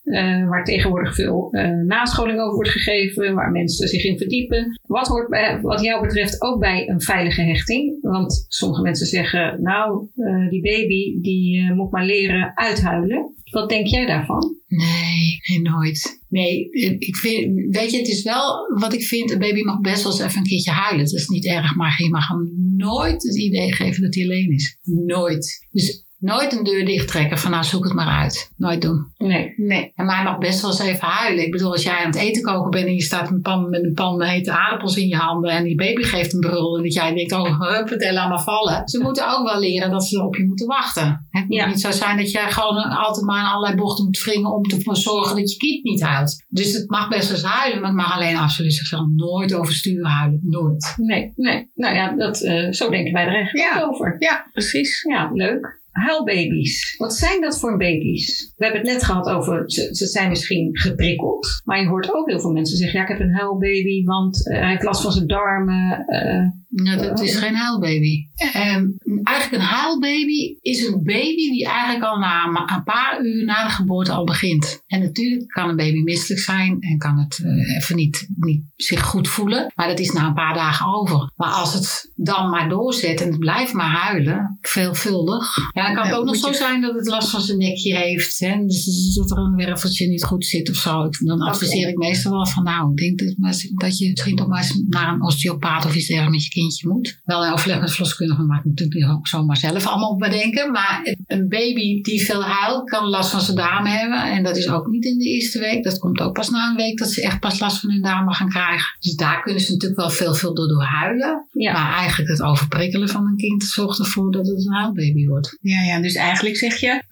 waar 0.48 0.64
tegenwoordig 0.64 1.14
veel 1.14 1.48
nascholing 1.86 2.40
over 2.40 2.54
wordt 2.54 2.70
gegeven, 2.70 3.34
waar 3.34 3.50
mensen 3.50 3.88
zich 3.88 4.04
in 4.04 4.18
verdiepen. 4.18 4.80
Wat 4.86 5.06
hoort 5.06 5.28
bij, 5.28 5.60
wat 5.60 5.80
jou 5.80 6.06
betreft 6.06 6.42
ook 6.42 6.60
bij 6.60 6.88
een 6.88 7.00
veilige 7.00 7.42
hechting? 7.42 7.98
Want 8.00 8.44
sommige 8.48 8.82
mensen 8.82 9.06
zeggen, 9.06 9.23
nou, 9.60 10.08
uh, 10.16 10.50
die 10.50 10.62
baby 10.62 11.20
die 11.20 11.56
uh, 11.56 11.74
moet 11.74 11.90
maar 11.90 12.04
leren 12.04 12.56
uithuilen. 12.56 13.34
Wat 13.50 13.68
denk 13.68 13.86
jij 13.86 14.06
daarvan? 14.06 14.56
Nee, 14.68 15.60
nooit. 15.62 16.22
Nee, 16.28 16.68
ik 16.98 17.16
vind, 17.16 17.76
weet 17.76 17.90
je, 17.90 17.98
het 17.98 18.08
is 18.08 18.22
wel 18.22 18.78
wat 18.80 18.92
ik 18.92 19.02
vind, 19.02 19.30
een 19.30 19.38
baby 19.38 19.62
mag 19.62 19.80
best 19.80 20.02
wel 20.02 20.12
eens 20.12 20.20
even 20.20 20.38
een 20.38 20.44
keertje 20.44 20.70
huilen. 20.70 21.04
Dat 21.04 21.14
is 21.14 21.28
niet 21.28 21.46
erg, 21.46 21.74
maar 21.74 22.02
je 22.02 22.10
mag 22.10 22.28
hem 22.28 22.74
nooit 22.76 23.22
het 23.22 23.38
idee 23.38 23.74
geven 23.74 24.02
dat 24.02 24.14
hij 24.14 24.24
alleen 24.24 24.50
is. 24.50 24.78
Nooit. 24.82 25.66
Dus 25.70 26.04
Nooit 26.24 26.52
een 26.52 26.64
deur 26.64 26.84
dicht 26.84 27.08
trekken 27.08 27.38
van 27.38 27.50
nou 27.50 27.64
zoek 27.64 27.84
het 27.84 27.92
maar 27.92 28.20
uit. 28.22 28.52
Nooit 28.56 28.82
doen. 28.82 29.12
Nee. 29.16 29.54
nee. 29.56 29.92
En 29.94 30.06
mij 30.06 30.22
mag 30.22 30.38
best 30.38 30.60
wel 30.60 30.70
eens 30.70 30.80
even 30.80 31.08
huilen. 31.08 31.44
Ik 31.44 31.50
bedoel, 31.50 31.72
als 31.72 31.82
jij 31.82 31.96
aan 31.96 32.06
het 32.06 32.16
eten 32.16 32.42
koken 32.42 32.70
bent 32.70 32.86
en 32.86 32.94
je 32.94 33.02
staat 33.02 33.30
een 33.30 33.40
pan, 33.40 33.70
met 33.70 33.84
een 33.84 33.94
pan 33.94 34.22
hete 34.22 34.52
aardappels 34.52 34.96
in 34.96 35.08
je 35.08 35.16
handen 35.16 35.50
en 35.50 35.64
die 35.64 35.76
baby 35.76 36.02
geeft 36.02 36.34
een 36.34 36.40
brul 36.40 36.76
en 36.76 36.82
dat 36.82 36.92
jij 36.92 37.14
denkt, 37.14 37.32
oh, 37.32 37.60
hup, 37.60 37.88
het 37.88 38.12
maar 38.14 38.42
vallen. 38.42 38.88
Ze 38.88 39.02
moeten 39.02 39.38
ook 39.38 39.48
wel 39.48 39.60
leren 39.60 39.90
dat 39.90 40.04
ze 40.04 40.22
op 40.22 40.36
je 40.36 40.46
moeten 40.46 40.66
wachten. 40.66 41.26
Het 41.30 41.48
moet 41.48 41.66
niet 41.66 41.80
zo 41.80 41.90
zijn 41.90 42.16
dat 42.16 42.30
jij 42.30 42.50
gewoon 42.50 42.76
altijd 42.76 43.26
maar 43.26 43.40
in 43.40 43.50
allerlei 43.50 43.76
bochten 43.76 44.04
moet 44.04 44.22
wringen 44.22 44.52
om 44.52 44.62
te 44.62 44.82
zorgen 44.92 45.36
dat 45.36 45.50
je 45.50 45.56
kind 45.56 45.84
niet 45.84 46.02
huilt. 46.02 46.44
Dus 46.48 46.72
het 46.72 46.90
mag 46.90 47.08
best 47.08 47.28
wel 47.28 47.36
eens 47.36 47.46
huilen, 47.46 47.80
maar 47.80 47.90
het 47.90 47.98
mag 47.98 48.14
alleen 48.14 48.36
absoluut 48.36 48.74
zichzelf 48.74 49.06
nooit 49.16 49.54
oversturen 49.54 50.06
huilen. 50.06 50.40
Nooit. 50.42 50.94
Nee, 50.96 51.32
nee. 51.36 51.70
Nou 51.74 51.94
ja, 51.94 52.16
dat, 52.16 52.42
uh, 52.42 52.72
zo 52.72 52.90
denken 52.90 53.12
wij 53.12 53.24
er 53.24 53.34
eigenlijk 53.34 53.86
over. 53.86 54.16
Ja, 54.18 54.48
precies. 54.52 55.02
Ja, 55.02 55.30
leuk. 55.32 55.82
Huilbaby's. 55.94 56.96
Wat 56.96 57.14
zijn 57.14 57.40
dat 57.40 57.58
voor 57.58 57.76
baby's? 57.76 58.52
We 58.56 58.64
hebben 58.64 58.82
het 58.82 58.90
net 58.90 59.04
gehad 59.04 59.28
over, 59.28 59.62
ze, 59.66 60.06
zijn 60.06 60.28
misschien 60.28 60.68
geprikkeld. 60.72 61.60
Maar 61.64 61.80
je 61.80 61.88
hoort 61.88 62.14
ook 62.14 62.28
heel 62.28 62.40
veel 62.40 62.52
mensen 62.52 62.76
zeggen, 62.76 62.98
ja 62.98 63.04
ik 63.04 63.10
heb 63.10 63.20
een 63.20 63.34
huilbaby, 63.34 64.04
want 64.04 64.46
uh, 64.46 64.58
hij 64.58 64.70
heeft 64.70 64.82
last 64.82 65.02
van 65.02 65.12
zijn 65.12 65.26
darmen. 65.26 66.04
Uh, 66.08 66.48
nou, 66.82 66.98
dat 66.98 67.20
is 67.20 67.36
geen 67.36 67.54
huilbaby. 67.54 68.26
Um, 68.56 68.96
eigenlijk 69.22 69.62
een 69.62 69.68
huilbaby 69.68 70.56
is 70.60 70.86
een 70.86 71.02
baby 71.02 71.50
die 71.50 71.66
eigenlijk 71.66 72.04
al 72.04 72.18
na 72.18 72.44
een 72.44 72.84
paar 72.84 73.24
uur 73.24 73.44
na 73.44 73.64
de 73.64 73.70
geboorte 73.70 74.12
al 74.12 74.24
begint. 74.24 74.82
En 74.86 75.00
natuurlijk 75.00 75.48
kan 75.48 75.68
een 75.68 75.76
baby 75.76 75.98
misselijk 76.02 76.40
zijn 76.40 76.76
en 76.80 76.98
kan 76.98 77.18
het 77.18 77.38
uh, 77.38 77.76
even 77.76 77.96
niet, 77.96 78.28
niet 78.36 78.62
zich 78.76 79.02
goed 79.02 79.28
voelen. 79.28 79.72
Maar 79.74 79.88
dat 79.88 79.98
is 79.98 80.12
na 80.12 80.26
een 80.26 80.34
paar 80.34 80.54
dagen 80.54 80.94
over. 80.94 81.32
Maar 81.36 81.50
als 81.50 81.74
het 81.74 82.12
dan 82.14 82.50
maar 82.50 82.68
doorzet 82.68 83.20
en 83.20 83.28
het 83.28 83.38
blijft 83.38 83.72
maar 83.72 83.90
huilen, 83.90 84.58
veelvuldig. 84.60 85.56
Ja, 85.72 85.86
dan 85.86 85.94
kan 85.94 86.06
het 86.06 86.14
ook 86.14 86.24
nog 86.24 86.36
zo 86.36 86.52
zijn 86.52 86.80
dat 86.80 86.94
het 86.94 87.06
last 87.06 87.30
van 87.30 87.40
zijn 87.40 87.58
nekje 87.58 87.96
heeft. 87.96 88.38
Hè? 88.38 88.64
Dus 88.66 89.14
dat 89.14 89.30
er 89.30 89.38
een 89.38 89.56
werveltje 89.56 90.08
niet 90.08 90.24
goed 90.24 90.44
zit 90.44 90.70
of 90.70 90.76
zo. 90.76 91.08
Dan 91.24 91.40
adviseer 91.40 91.88
ik 91.88 91.96
meestal 91.96 92.32
wel 92.32 92.46
van 92.46 92.62
nou, 92.62 92.90
ik 92.90 92.96
denk 92.96 93.18
dat, 93.18 93.70
dat 93.74 93.98
je 93.98 94.10
misschien 94.10 94.36
toch 94.36 94.48
maar 94.48 94.62
eens 94.62 94.82
naar 94.88 95.12
een 95.12 95.22
osteopaat 95.22 95.84
of 95.84 95.94
iets 95.94 96.06
dergelijks 96.06 96.32
met 96.34 96.44
je 96.44 96.60
kind 96.60 96.63
kindje 96.64 96.88
moet. 96.88 97.20
Wel 97.24 97.44
een 97.44 97.52
overleg 97.52 97.80
met 97.80 97.90
verloskundige 97.90 98.42
maakt 98.42 98.64
natuurlijk 98.64 98.98
niet 98.98 99.18
zomaar 99.22 99.56
zelf 99.56 99.86
allemaal 99.86 100.16
bedenken. 100.16 100.72
Maar 100.72 101.14
een 101.26 101.48
baby 101.48 102.02
die 102.02 102.24
veel 102.24 102.44
huilt 102.44 102.90
kan 102.90 103.08
last 103.08 103.30
van 103.30 103.40
zijn 103.40 103.56
darmen 103.56 103.92
hebben. 103.92 104.22
En 104.22 104.42
dat 104.42 104.56
is 104.56 104.68
ook 104.68 104.86
niet 104.86 105.04
in 105.04 105.18
de 105.18 105.24
eerste 105.24 105.58
week. 105.58 105.84
Dat 105.84 105.98
komt 105.98 106.20
ook 106.20 106.32
pas 106.32 106.50
na 106.50 106.70
een 106.70 106.76
week 106.76 106.98
dat 106.98 107.10
ze 107.10 107.22
echt 107.22 107.40
pas 107.40 107.60
last 107.60 107.80
van 107.80 107.90
hun 107.90 108.02
darmen 108.02 108.34
gaan 108.34 108.48
krijgen. 108.48 108.96
Dus 109.00 109.14
daar 109.14 109.42
kunnen 109.42 109.62
ze 109.62 109.72
natuurlijk 109.72 110.00
wel 110.00 110.10
veel, 110.10 110.34
veel 110.34 110.54
door, 110.54 110.68
door 110.68 110.82
huilen. 110.82 111.46
Maar 111.52 111.94
eigenlijk 111.96 112.30
het 112.30 112.42
overprikkelen 112.42 113.08
van 113.08 113.26
een 113.26 113.36
kind 113.36 113.64
zorgt 113.64 113.98
ervoor 113.98 114.32
dat 114.32 114.46
het 114.46 114.66
een 114.66 114.74
huilbaby 114.74 115.26
wordt. 115.26 115.58
Ja, 115.60 115.80
ja, 115.80 116.00
dus 116.00 116.14
eigenlijk 116.14 116.56
zeg 116.56 116.76
je 116.76 117.02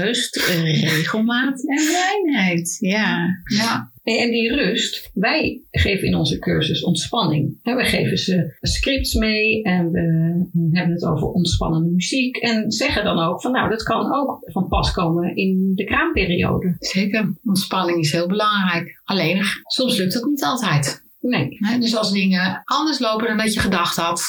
rust, 0.00 0.36
regelmaat 0.36 1.64
en 1.66 1.78
reinheid. 1.78 2.76
Ja. 2.80 3.26
ja. 3.44 3.90
En 4.16 4.30
die 4.30 4.54
rust, 4.54 5.10
wij 5.14 5.62
geven 5.70 6.06
in 6.06 6.14
onze 6.14 6.38
cursus 6.38 6.84
ontspanning. 6.84 7.58
We 7.62 7.84
geven 7.84 8.18
ze 8.18 8.56
scripts 8.60 9.14
mee 9.14 9.62
en 9.62 9.90
we 9.90 10.68
hebben 10.72 10.94
het 10.94 11.04
over 11.04 11.26
ontspannende 11.26 11.90
muziek. 11.90 12.36
En 12.36 12.70
zeggen 12.70 13.04
dan 13.04 13.18
ook 13.18 13.42
van 13.42 13.52
nou, 13.52 13.70
dat 13.70 13.82
kan 13.82 14.14
ook 14.14 14.40
van 14.44 14.68
pas 14.68 14.92
komen 14.92 15.36
in 15.36 15.72
de 15.74 15.84
kraamperiode. 15.84 16.76
Zeker, 16.78 17.34
ontspanning 17.44 17.98
is 17.98 18.12
heel 18.12 18.28
belangrijk. 18.28 19.00
Alleen, 19.04 19.42
soms 19.66 19.98
lukt 19.98 20.14
het 20.14 20.24
niet 20.24 20.44
altijd. 20.44 21.06
Nee. 21.20 21.48
Dus 21.80 21.96
als 21.96 22.12
dingen 22.12 22.62
anders 22.64 22.98
lopen 22.98 23.26
dan 23.26 23.36
dat 23.36 23.54
je 23.54 23.60
gedacht 23.60 23.96
had, 23.96 24.22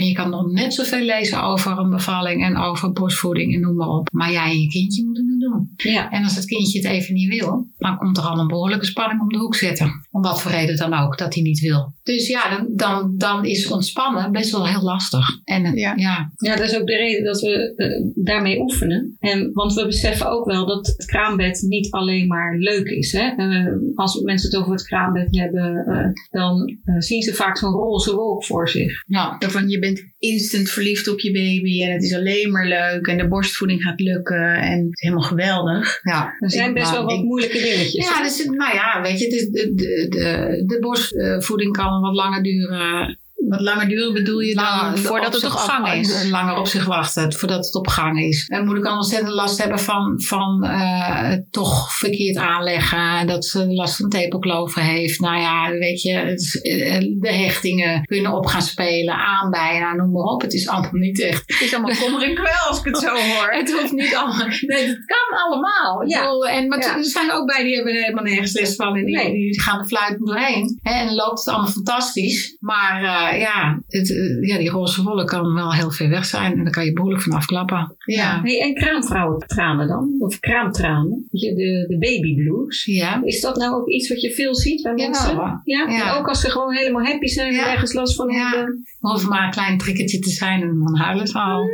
en 0.00 0.06
je 0.06 0.12
kan 0.12 0.30
nog 0.30 0.52
net 0.52 0.74
zoveel 0.74 1.04
lezen 1.04 1.42
over 1.42 1.78
een 1.78 1.90
bevalling 1.90 2.44
en 2.44 2.56
over 2.56 2.92
borstvoeding 2.92 3.54
en 3.54 3.60
noem 3.60 3.74
maar 3.74 3.88
op. 3.88 4.08
Maar 4.12 4.32
jij 4.32 4.50
en 4.50 4.60
je 4.60 4.68
kindje 4.68 5.04
moeten 5.04 5.28
het 5.28 5.40
doen. 5.40 5.92
Ja. 5.92 6.10
En 6.10 6.24
als 6.24 6.36
het 6.36 6.44
kindje 6.44 6.78
het 6.78 6.90
even 6.90 7.14
niet 7.14 7.28
wil, 7.28 7.68
dan 7.78 7.96
komt 7.96 8.16
er 8.16 8.22
al 8.22 8.38
een 8.38 8.46
behoorlijke 8.46 8.86
spanning 8.86 9.20
om 9.20 9.28
de 9.28 9.38
hoek 9.38 9.54
zitten. 9.54 10.06
Om 10.10 10.22
wat 10.22 10.42
voor 10.42 10.50
reden 10.50 10.76
dan 10.76 10.94
ook, 10.94 11.18
dat 11.18 11.34
hij 11.34 11.42
niet 11.42 11.60
wil. 11.60 11.94
Dus 12.02 12.28
ja, 12.28 12.56
dan, 12.56 12.66
dan, 12.76 13.14
dan 13.16 13.44
is 13.44 13.68
ontspannen 13.68 14.32
best 14.32 14.50
wel 14.50 14.66
heel 14.66 14.82
lastig. 14.82 15.40
En, 15.44 15.64
eh, 15.64 15.74
ja. 15.74 15.92
ja. 15.96 16.32
Ja. 16.36 16.56
dat 16.56 16.66
is 16.70 16.78
ook 16.78 16.86
de 16.86 16.96
reden 16.96 17.24
dat 17.24 17.40
we 17.40 17.72
uh, 17.76 18.24
daarmee 18.24 18.60
oefenen. 18.60 19.16
En, 19.18 19.50
want 19.52 19.74
we 19.74 19.86
beseffen 19.86 20.30
ook 20.30 20.44
wel 20.44 20.66
dat 20.66 20.86
het 20.86 21.04
kraambed 21.04 21.62
niet 21.68 21.90
alleen 21.90 22.26
maar 22.26 22.56
leuk 22.58 22.86
is. 22.86 23.12
Hè? 23.12 23.32
Uh, 23.36 23.72
als 23.94 24.20
mensen 24.20 24.50
het 24.50 24.60
over 24.60 24.72
het 24.72 24.86
kraambed 24.86 25.36
hebben, 25.36 25.84
dan 26.30 26.78
zien 26.98 27.22
ze 27.22 27.34
vaak 27.34 27.56
zo'n 27.56 27.72
roze 27.72 28.14
wolk 28.14 28.44
voor 28.44 28.68
zich. 28.68 29.02
Ja, 29.06 29.36
van 29.38 29.68
je 29.68 29.78
bent 29.78 29.89
instant 30.18 30.70
verliefd 30.70 31.08
op 31.08 31.20
je 31.20 31.32
baby 31.32 31.82
en 31.82 31.92
het 31.92 32.02
is 32.02 32.14
alleen 32.14 32.50
maar 32.50 32.66
leuk 32.66 33.06
en 33.06 33.18
de 33.18 33.28
borstvoeding 33.28 33.82
gaat 33.82 34.00
lukken 34.00 34.54
en 34.54 34.78
het 34.78 34.92
is 34.92 35.00
helemaal 35.00 35.24
geweldig. 35.24 36.00
Ja, 36.02 36.36
er 36.38 36.50
zijn 36.50 36.74
best 36.74 36.90
wel 36.90 37.04
wat 37.04 37.22
moeilijke 37.22 37.58
dingetjes. 37.58 38.04
Ja, 38.04 38.22
dus, 38.22 38.44
nou 38.44 38.74
ja, 38.74 39.02
weet 39.02 39.18
je, 39.18 39.28
de, 39.28 39.50
de, 39.50 40.08
de, 40.08 40.62
de 40.66 40.78
borstvoeding 40.80 41.72
kan 41.72 42.00
wat 42.00 42.14
langer 42.14 42.42
duren 42.42 43.18
wat 43.50 43.60
langer 43.60 43.88
duren 43.88 44.12
bedoel 44.12 44.40
je 44.40 44.54
dan 44.54 44.98
voordat 44.98 45.34
het 45.34 45.44
op 45.44 45.50
gang 45.50 45.92
is? 45.92 46.30
Langer 46.30 46.56
op 46.56 46.66
zich 46.66 46.84
wachten, 46.84 47.32
voordat 47.32 47.64
het 47.64 47.74
op 47.74 47.86
gang 47.86 48.20
is. 48.20 48.46
En 48.48 48.64
moet 48.64 48.76
ik 48.76 48.84
al 48.84 48.96
ontzettend 48.96 49.32
last 49.32 49.58
hebben 49.58 49.78
van, 49.78 50.20
van 50.20 50.64
uh, 50.64 51.32
toch 51.50 51.92
verkeerd 51.92 52.36
aanleggen. 52.36 53.26
Dat 53.26 53.44
ze 53.44 53.66
last 53.66 53.96
van 53.96 54.08
tepelkloven 54.08 54.82
heeft. 54.82 55.20
Nou 55.20 55.40
ja, 55.40 55.70
weet 55.70 56.02
je, 56.02 56.12
eh, 56.12 56.98
de 57.20 57.32
hechtingen 57.32 58.04
kunnen 58.04 58.32
op 58.32 58.46
gaan 58.46 58.62
spelen, 58.62 59.14
aanbijen, 59.14 59.80
nou, 59.80 59.96
noem 59.96 60.12
maar 60.12 60.22
op. 60.22 60.40
Het 60.40 60.52
is 60.52 60.68
allemaal 60.68 60.90
niet 60.92 61.20
echt. 61.20 61.42
Het 61.46 61.60
is 61.60 61.74
allemaal 61.74 61.96
kommer 61.96 62.22
en 62.22 62.34
kwel 62.34 62.68
als 62.68 62.78
ik 62.78 62.84
het 62.84 62.98
zo 62.98 63.08
hoor. 63.08 63.48
het 63.60 63.72
hoeft 63.72 63.92
niet 63.92 64.14
allemaal. 64.14 64.46
Nee, 64.60 64.86
het 64.86 65.04
kan 65.04 65.38
allemaal. 65.38 66.08
Ja. 66.08 66.20
Bedoel, 66.20 66.46
en, 66.46 66.68
maar 66.68 66.78
er 66.78 67.04
zijn 67.04 67.32
ook 67.32 67.46
bij 67.46 67.62
die 67.62 67.74
hebben 67.74 67.94
helemaal 67.94 68.24
nergens 68.24 68.52
les 68.52 68.76
van. 68.76 68.96
En 68.96 69.04
die, 69.04 69.16
nee. 69.16 69.32
die 69.32 69.60
gaan 69.60 69.78
er 69.78 69.86
fluitend 69.86 70.26
doorheen. 70.26 70.78
En 70.82 71.06
dan 71.06 71.14
loopt 71.14 71.38
het 71.38 71.48
allemaal 71.48 71.70
fantastisch. 71.70 72.56
Maar 72.60 73.02
uh, 73.02 73.39
ja, 73.40 73.82
het, 73.88 74.10
eh, 74.10 74.48
ja, 74.48 74.58
die 74.58 74.70
roze 74.70 75.02
wollen 75.02 75.26
kan 75.26 75.54
wel 75.54 75.74
heel 75.74 75.90
ver 75.90 76.08
weg 76.08 76.24
zijn. 76.24 76.52
En 76.52 76.64
dan 76.64 76.72
kan 76.72 76.84
je 76.84 76.92
behoorlijk 76.92 77.22
vanaf 77.22 77.46
klappen. 77.46 77.96
Ja. 78.04 78.40
Hey, 78.42 78.60
en 78.60 78.74
kraamvrouwentranen 78.74 79.88
dan? 79.88 80.16
Of 80.18 80.40
kraamtranen? 80.40 81.26
De, 81.30 81.84
de 81.88 81.98
baby 81.98 82.34
blues. 82.34 82.84
Ja. 82.84 83.20
Is 83.24 83.40
dat 83.40 83.56
nou 83.56 83.74
ook 83.74 83.88
iets 83.88 84.08
wat 84.08 84.20
je 84.20 84.30
veel 84.30 84.54
ziet 84.54 84.82
bij 84.82 84.94
mensen? 84.94 85.36
Ja. 85.64 85.88
ja? 85.88 86.18
Ook 86.18 86.28
als 86.28 86.40
ze 86.40 86.50
gewoon 86.50 86.74
helemaal 86.74 87.04
happy 87.04 87.26
zijn 87.26 87.54
en 87.54 87.70
ergens 87.70 87.92
last 87.92 88.14
van 88.14 88.32
hebben. 88.32 88.84
Hoeft 89.00 89.28
maar 89.28 89.44
een 89.44 89.50
klein 89.50 89.78
trikketje 89.78 90.18
te 90.18 90.30
zijn 90.30 90.62
en 90.62 90.78
dan 90.78 90.98
huilen 90.98 91.26
ze 91.26 91.38
al. 91.38 91.68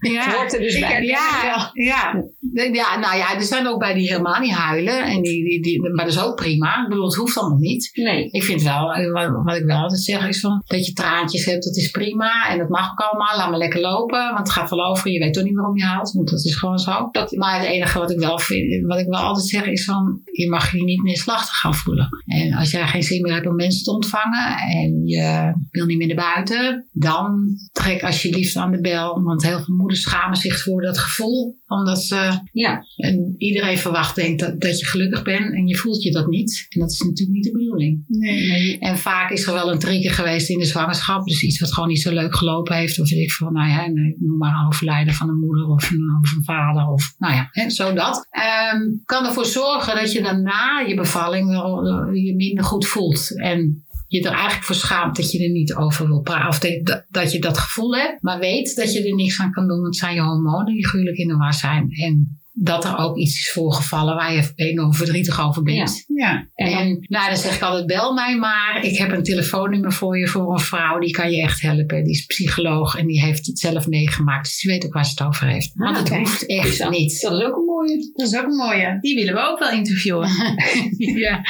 ja. 0.16 0.34
Hoort 0.34 0.54
er 0.54 0.60
dus 0.60 0.78
bij. 0.78 1.04
Ja, 1.04 1.70
ja. 1.72 2.24
ja, 2.52 2.98
nou 2.98 3.16
ja, 3.16 3.34
er 3.34 3.42
zijn 3.42 3.66
ook 3.66 3.78
bij 3.78 3.94
die 3.94 4.08
helemaal 4.08 4.40
niet 4.40 4.52
huilen. 4.52 5.04
En 5.04 5.22
die, 5.22 5.44
die, 5.44 5.62
die, 5.62 5.80
maar 5.80 6.04
dat 6.04 6.14
is 6.14 6.22
ook 6.22 6.36
prima. 6.36 6.82
Ik 6.82 6.88
bedoel, 6.88 7.04
het 7.04 7.14
hoeft 7.14 7.38
allemaal 7.38 7.58
niet. 7.58 7.90
Nee. 7.94 8.30
Ik 8.30 8.42
vind 8.42 8.62
wel, 8.62 8.92
eh, 8.92 9.12
wat, 9.12 9.42
wat 9.44 9.56
ik 9.56 9.64
wel 9.64 9.76
altijd 9.76 10.00
zeg, 10.00 10.28
is 10.28 10.40
van, 10.40 10.62
dat 10.66 10.86
je 10.86 10.92
traantjes 10.92 11.44
hebt, 11.44 11.64
dat 11.64 11.76
is 11.76 11.90
prima. 11.90 12.48
En 12.48 12.58
dat 12.58 12.68
mag 12.68 12.90
ook 12.90 13.00
allemaal. 13.00 13.36
Laat 13.36 13.50
me 13.50 13.56
lekker 13.56 13.80
lopen. 13.80 14.24
Want 14.24 14.38
het 14.38 14.50
gaat 14.50 14.70
wel 14.70 14.84
over. 14.84 15.10
Je 15.10 15.18
weet 15.18 15.34
toch 15.34 15.44
niet 15.44 15.54
waarom 15.54 15.76
je 15.76 15.84
haalt. 15.84 16.12
Want 16.12 16.30
dat 16.30 16.44
is 16.44 16.56
gewoon 16.56 16.78
zo. 16.78 17.08
Dat, 17.10 17.32
maar 17.32 17.58
het 17.60 17.68
enige 17.68 17.98
wat 17.98 18.10
ik 18.10 18.18
wel 18.18 18.38
vind, 18.38 18.86
wat 18.86 18.98
ik 18.98 19.06
wel 19.06 19.20
altijd 19.20 19.46
zeg, 19.46 19.66
is 19.66 19.84
van, 19.84 20.20
je 20.24 20.48
mag 20.48 20.72
je 20.72 20.84
niet 20.84 21.02
neerslachtig 21.02 21.56
gaan 21.56 21.74
voelen. 21.74 22.08
En 22.26 22.54
als 22.54 22.70
jij 22.70 22.86
geen 22.86 23.02
zin 23.02 23.22
meer 23.22 23.34
hebt 23.34 23.46
om 23.46 23.54
mensen 23.54 23.84
te 23.84 23.92
ontvangen 23.92 24.56
en 24.56 25.06
je 25.06 25.52
wil 25.70 25.86
niet 25.86 25.98
meer 25.98 26.14
naar 26.14 26.32
buiten 26.34 26.49
dan 26.92 27.56
trek 27.72 28.02
alsjeblieft 28.02 28.56
aan 28.56 28.70
de 28.70 28.80
bel. 28.80 29.22
Want 29.22 29.42
heel 29.42 29.62
veel 29.62 29.74
moeders 29.74 30.02
schamen 30.02 30.36
zich 30.36 30.62
voor 30.62 30.82
dat 30.82 30.98
gevoel. 30.98 31.58
Omdat 31.66 32.02
ze, 32.02 32.40
ja. 32.52 32.84
en 32.96 33.34
iedereen 33.38 33.78
verwacht 33.78 34.14
denkt 34.14 34.40
dat, 34.40 34.60
dat 34.60 34.78
je 34.78 34.86
gelukkig 34.86 35.22
bent 35.22 35.54
en 35.54 35.66
je 35.66 35.76
voelt 35.76 36.02
je 36.02 36.12
dat 36.12 36.26
niet. 36.26 36.66
En 36.68 36.80
dat 36.80 36.90
is 36.90 36.98
natuurlijk 36.98 37.30
niet 37.30 37.44
de 37.44 37.52
bedoeling. 37.52 38.04
Nee. 38.06 38.78
En 38.78 38.98
vaak 38.98 39.30
is 39.30 39.46
er 39.46 39.52
wel 39.52 39.72
een 39.72 39.78
trigger 39.78 40.10
geweest 40.10 40.48
in 40.48 40.58
de 40.58 40.64
zwangerschap. 40.64 41.26
Dus 41.26 41.42
iets 41.42 41.60
wat 41.60 41.72
gewoon 41.72 41.88
niet 41.88 42.00
zo 42.00 42.12
leuk 42.12 42.36
gelopen 42.36 42.76
heeft. 42.76 43.00
Of 43.00 43.10
weet 43.10 43.22
ik 43.22 43.32
van, 43.32 43.52
nou 43.52 43.68
ja, 43.68 43.86
nee, 43.86 44.16
noem 44.18 44.38
maar 44.38 44.54
een 44.54 44.66
overlijden 44.66 45.14
van 45.14 45.28
een 45.28 45.38
moeder 45.38 45.66
of 45.66 45.90
een, 45.90 46.18
of 46.22 46.32
een 46.36 46.44
vader. 46.44 46.86
Of 46.86 47.14
nou 47.18 47.34
ja, 47.34 47.48
hè, 47.50 47.70
zo 47.70 47.92
dat. 47.92 48.26
Um, 48.74 49.02
kan 49.04 49.26
ervoor 49.26 49.46
zorgen 49.46 49.94
dat 49.94 50.12
je 50.12 50.22
daarna 50.22 50.84
je 50.88 50.94
bevalling 50.94 51.48
wel 51.48 51.86
uh, 51.86 52.24
je 52.24 52.34
minder 52.34 52.64
goed 52.64 52.86
voelt. 52.86 53.38
En 53.40 53.84
je 54.10 54.22
er 54.22 54.32
eigenlijk 54.32 54.64
voor 54.64 54.74
schaamt 54.74 55.16
dat 55.16 55.30
je 55.30 55.44
er 55.44 55.50
niet 55.50 55.74
over 55.74 56.06
wil 56.06 56.20
praten. 56.20 56.48
Of 56.48 56.58
dat, 56.58 57.04
dat 57.08 57.32
je 57.32 57.38
dat 57.38 57.58
gevoel 57.58 57.96
hebt, 57.96 58.22
maar 58.22 58.38
weet 58.38 58.76
dat 58.76 58.92
je 58.92 59.08
er 59.08 59.14
niks 59.14 59.40
aan 59.40 59.52
kan 59.52 59.68
doen. 59.68 59.84
Het 59.84 59.96
zijn 59.96 60.14
je 60.14 60.20
hormonen 60.20 60.74
die 60.74 60.86
gruwelijk 60.86 61.16
in 61.16 61.28
de 61.28 61.36
war 61.36 61.54
zijn. 61.54 61.90
En 61.90 62.39
dat 62.62 62.84
er 62.84 62.96
ook 62.96 63.16
iets 63.16 63.38
is 63.38 63.50
voorgevallen 63.52 64.14
waar 64.14 64.34
je 64.34 64.52
enorm 64.54 64.94
verdrietig 64.94 65.40
over 65.40 65.62
bent. 65.62 66.04
Ja. 66.06 66.48
En 66.54 67.06
nou, 67.08 67.26
dan 67.26 67.36
zeg 67.36 67.54
ik 67.54 67.62
altijd, 67.62 67.86
bel 67.86 68.12
mij 68.12 68.36
maar. 68.36 68.84
Ik 68.84 68.98
heb 68.98 69.12
een 69.12 69.22
telefoonnummer 69.22 69.92
voor 69.92 70.18
je 70.18 70.26
voor 70.26 70.52
een 70.52 70.60
vrouw. 70.60 70.98
Die 70.98 71.10
kan 71.10 71.30
je 71.30 71.42
echt 71.42 71.60
helpen. 71.60 72.04
Die 72.04 72.12
is 72.12 72.26
psycholoog 72.26 72.96
en 72.96 73.06
die 73.06 73.20
heeft 73.20 73.46
het 73.46 73.58
zelf 73.58 73.86
meegemaakt. 73.86 74.44
Dus 74.44 74.60
die 74.60 74.70
weet 74.70 74.86
ook 74.86 74.92
waar 74.92 75.04
ze 75.04 75.10
het 75.10 75.22
over 75.22 75.46
heeft. 75.46 75.70
Want 75.74 75.98
het 75.98 76.08
hoeft 76.08 76.46
echt 76.46 76.88
niet. 76.90 77.20
Dat 77.20 77.32
is 77.32 77.44
ook 77.44 77.56
een 77.56 77.64
mooie. 77.64 78.10
Dat 78.14 78.26
is 78.26 78.38
ook 78.38 78.46
een 78.46 78.56
mooie. 78.56 78.98
Die 79.00 79.14
willen 79.14 79.34
we 79.34 79.40
ook 79.40 79.58
wel 79.58 79.70
interviewen. 79.70 80.28
ja. 80.96 81.40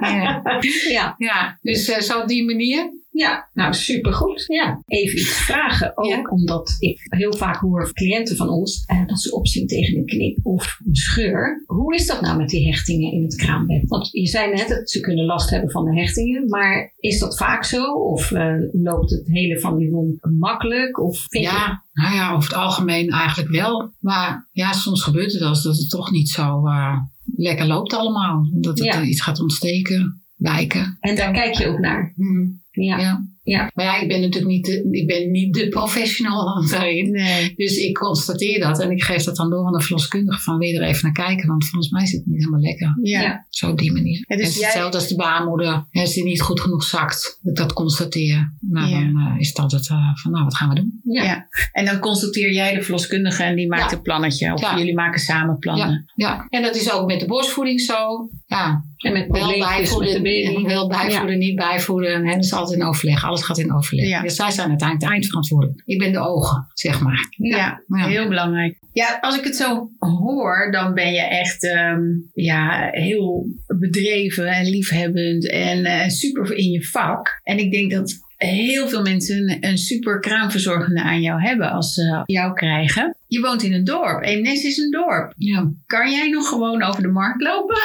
ja. 0.00 0.42
ja. 0.90 1.14
ja. 1.18 1.58
Dus 1.62 1.88
uh, 1.88 1.98
zo 1.98 2.20
op 2.20 2.28
die 2.28 2.44
manier. 2.44 2.99
Ja, 3.12 3.48
nou 3.52 3.74
supergoed. 3.74 4.44
Ja. 4.46 4.82
Even 4.86 5.18
iets 5.18 5.32
vragen 5.32 5.92
ook, 5.94 6.30
omdat 6.30 6.76
ik 6.78 7.00
heel 7.08 7.36
vaak 7.36 7.56
hoor 7.56 7.92
cliënten 7.92 8.36
van 8.36 8.48
ons 8.48 8.84
eh, 8.86 9.06
dat 9.06 9.20
ze 9.20 9.34
opzien 9.34 9.66
tegen 9.66 9.96
een 9.96 10.06
knip 10.06 10.38
of 10.42 10.80
een 10.86 10.94
scheur. 10.94 11.64
Hoe 11.66 11.94
is 11.94 12.06
dat 12.06 12.20
nou 12.20 12.36
met 12.36 12.48
die 12.48 12.66
hechtingen 12.66 13.12
in 13.12 13.22
het 13.22 13.36
kraambed? 13.36 13.88
Want 13.88 14.08
je 14.10 14.26
zei 14.26 14.54
net 14.54 14.68
dat 14.68 14.90
ze 14.90 15.00
kunnen 15.00 15.24
last 15.24 15.50
hebben 15.50 15.70
van 15.70 15.84
de 15.84 16.00
hechtingen, 16.00 16.48
maar 16.48 16.94
is 16.98 17.18
dat 17.18 17.36
vaak 17.36 17.64
zo? 17.64 17.84
Of 17.92 18.30
uh, 18.30 18.54
loopt 18.72 19.10
het 19.10 19.26
hele 19.26 19.60
van 19.60 19.78
die 19.78 19.90
wond 19.90 20.18
makkelijk? 20.38 21.00
Of 21.00 21.24
ja, 21.28 21.84
nou 21.92 22.14
ja, 22.14 22.32
over 22.32 22.48
het 22.48 22.58
algemeen 22.58 23.08
eigenlijk 23.08 23.50
wel. 23.50 23.92
Maar 24.00 24.48
ja, 24.52 24.72
soms 24.72 25.02
gebeurt 25.02 25.32
het 25.32 25.42
als 25.42 25.62
dat 25.62 25.76
het 25.76 25.90
toch 25.90 26.10
niet 26.10 26.28
zo 26.28 26.66
uh, 26.66 26.98
lekker 27.36 27.66
loopt 27.66 27.94
allemaal. 27.94 28.48
Dat 28.52 28.78
het 28.78 28.94
ja. 28.94 29.02
iets 29.02 29.20
gaat 29.20 29.40
ontsteken, 29.40 30.22
wijken. 30.36 30.96
En 31.00 31.16
daar 31.16 31.32
kijk 31.32 31.54
je 31.54 31.66
ook 31.66 31.78
naar. 31.78 32.12
Mm. 32.16 32.59
Ja. 32.70 32.98
ja. 32.98 33.24
Ja. 33.42 33.70
Maar 33.74 33.84
ja, 33.84 34.00
ik 34.00 34.08
ben 34.08 34.20
natuurlijk 34.20 34.52
niet 34.52 34.64
de, 34.64 34.88
ik 34.90 35.06
ben 35.06 35.30
niet 35.30 35.54
de 35.54 35.68
professional 35.68 36.44
daarin. 36.70 37.10
Nee. 37.10 37.52
Dus 37.56 37.76
ik 37.76 37.98
constateer 37.98 38.60
dat 38.60 38.80
en 38.80 38.90
ik 38.90 39.02
geef 39.02 39.22
dat 39.22 39.36
dan 39.36 39.50
door 39.50 39.66
aan 39.66 39.72
de 39.72 39.80
verloskundige 39.80 40.40
van 40.40 40.58
weer 40.58 40.82
er 40.82 40.88
even 40.88 41.02
naar 41.02 41.26
kijken. 41.26 41.48
Want 41.48 41.66
volgens 41.66 41.92
mij 41.92 42.06
zit 42.06 42.18
het 42.18 42.26
niet 42.26 42.38
helemaal 42.38 42.60
lekker. 42.60 42.98
Ja. 43.02 43.46
Zo 43.48 43.70
op 43.70 43.78
die 43.78 43.92
manier. 43.92 44.24
Ja, 44.28 44.36
dus 44.36 44.46
het 44.46 44.56
is 44.56 44.62
hetzelfde 44.62 44.98
als 44.98 45.08
de 45.08 45.16
baarmoeder. 45.16 45.86
Als 45.90 46.14
die 46.14 46.24
niet 46.24 46.40
goed 46.40 46.60
genoeg 46.60 46.84
zakt, 46.84 47.38
dat 47.42 47.52
ik 47.52 47.58
dat 47.58 47.72
constateer. 47.72 48.54
Nou, 48.60 48.90
dan 48.90 49.18
uh, 49.18 49.34
is 49.38 49.48
het 49.48 49.58
altijd 49.58 49.88
uh, 49.88 50.14
van 50.14 50.30
nou, 50.30 50.44
wat 50.44 50.56
gaan 50.56 50.68
we 50.68 50.74
doen? 50.74 51.00
Ja. 51.02 51.48
En 51.72 51.84
dan 51.84 51.98
constateer 51.98 52.52
jij 52.52 52.74
de 52.74 52.82
verloskundige 52.82 53.42
en 53.42 53.56
die 53.56 53.68
maakt 53.68 53.92
een 53.92 54.02
plannetje. 54.02 54.52
Of 54.52 54.76
jullie 54.76 54.94
maken 54.94 55.20
samen 55.20 55.58
plannen. 55.58 56.12
Ja. 56.14 56.46
en 56.48 56.62
dat 56.62 56.76
is 56.76 56.92
ook 56.92 57.06
met 57.06 57.20
de 57.20 57.26
borstvoeding 57.26 57.80
zo. 57.80 58.30
Ja. 58.50 58.84
En 58.96 59.12
met 59.12 59.26
wel 59.38 59.58
bijvoeden, 59.58 60.22
met 60.22 60.72
wel 60.72 60.88
bijvoeden, 60.88 61.38
niet 61.38 61.56
bijvoeden. 61.56 62.14
En 62.14 62.24
dat 62.24 62.44
is 62.44 62.52
altijd 62.52 62.80
in 62.80 62.86
overleg. 62.86 63.24
Alles 63.24 63.42
gaat 63.42 63.58
in 63.58 63.74
overleg. 63.74 64.08
Ja. 64.08 64.22
Dus 64.22 64.36
zij 64.36 64.50
zijn 64.50 64.68
uiteindelijk 64.68 65.08
de 65.08 65.14
eindverantwoordelijk. 65.14 65.82
Ik 65.84 65.98
ben 65.98 66.12
de 66.12 66.18
ogen, 66.18 66.66
zeg 66.74 67.00
maar. 67.00 67.26
Ja, 67.36 67.82
ja. 67.86 68.06
heel 68.06 68.28
belangrijk. 68.28 68.78
Ja, 68.92 69.18
als 69.20 69.38
ik 69.38 69.44
het 69.44 69.56
zo 69.56 69.90
hoor, 69.98 70.68
dan 70.70 70.94
ben 70.94 71.12
je 71.12 71.20
echt 71.20 71.64
um, 71.64 72.30
ja, 72.34 72.88
heel 72.90 73.46
bedreven 73.66 74.46
en 74.46 74.70
liefhebbend 74.70 75.50
en 75.50 75.78
uh, 75.78 76.08
super 76.08 76.56
in 76.56 76.70
je 76.70 76.84
vak. 76.84 77.40
En 77.42 77.58
ik 77.58 77.72
denk 77.72 77.90
dat 77.90 78.28
heel 78.46 78.88
veel 78.88 79.02
mensen 79.02 79.56
een 79.60 79.78
super 79.78 80.20
kraamverzorgende 80.20 81.02
aan 81.02 81.20
jou 81.20 81.42
hebben 81.42 81.70
als 81.70 81.94
ze 81.94 82.22
jou 82.24 82.52
krijgen. 82.52 83.16
Je 83.26 83.40
woont 83.40 83.62
in 83.62 83.72
een 83.72 83.84
dorp. 83.84 84.24
Eemnes 84.24 84.64
is 84.64 84.78
een 84.78 84.90
dorp. 84.90 85.32
Ja. 85.36 85.72
Kan 85.86 86.12
jij 86.12 86.28
nog 86.28 86.48
gewoon 86.48 86.82
over 86.82 87.02
de 87.02 87.08
markt 87.08 87.42
lopen? 87.42 87.78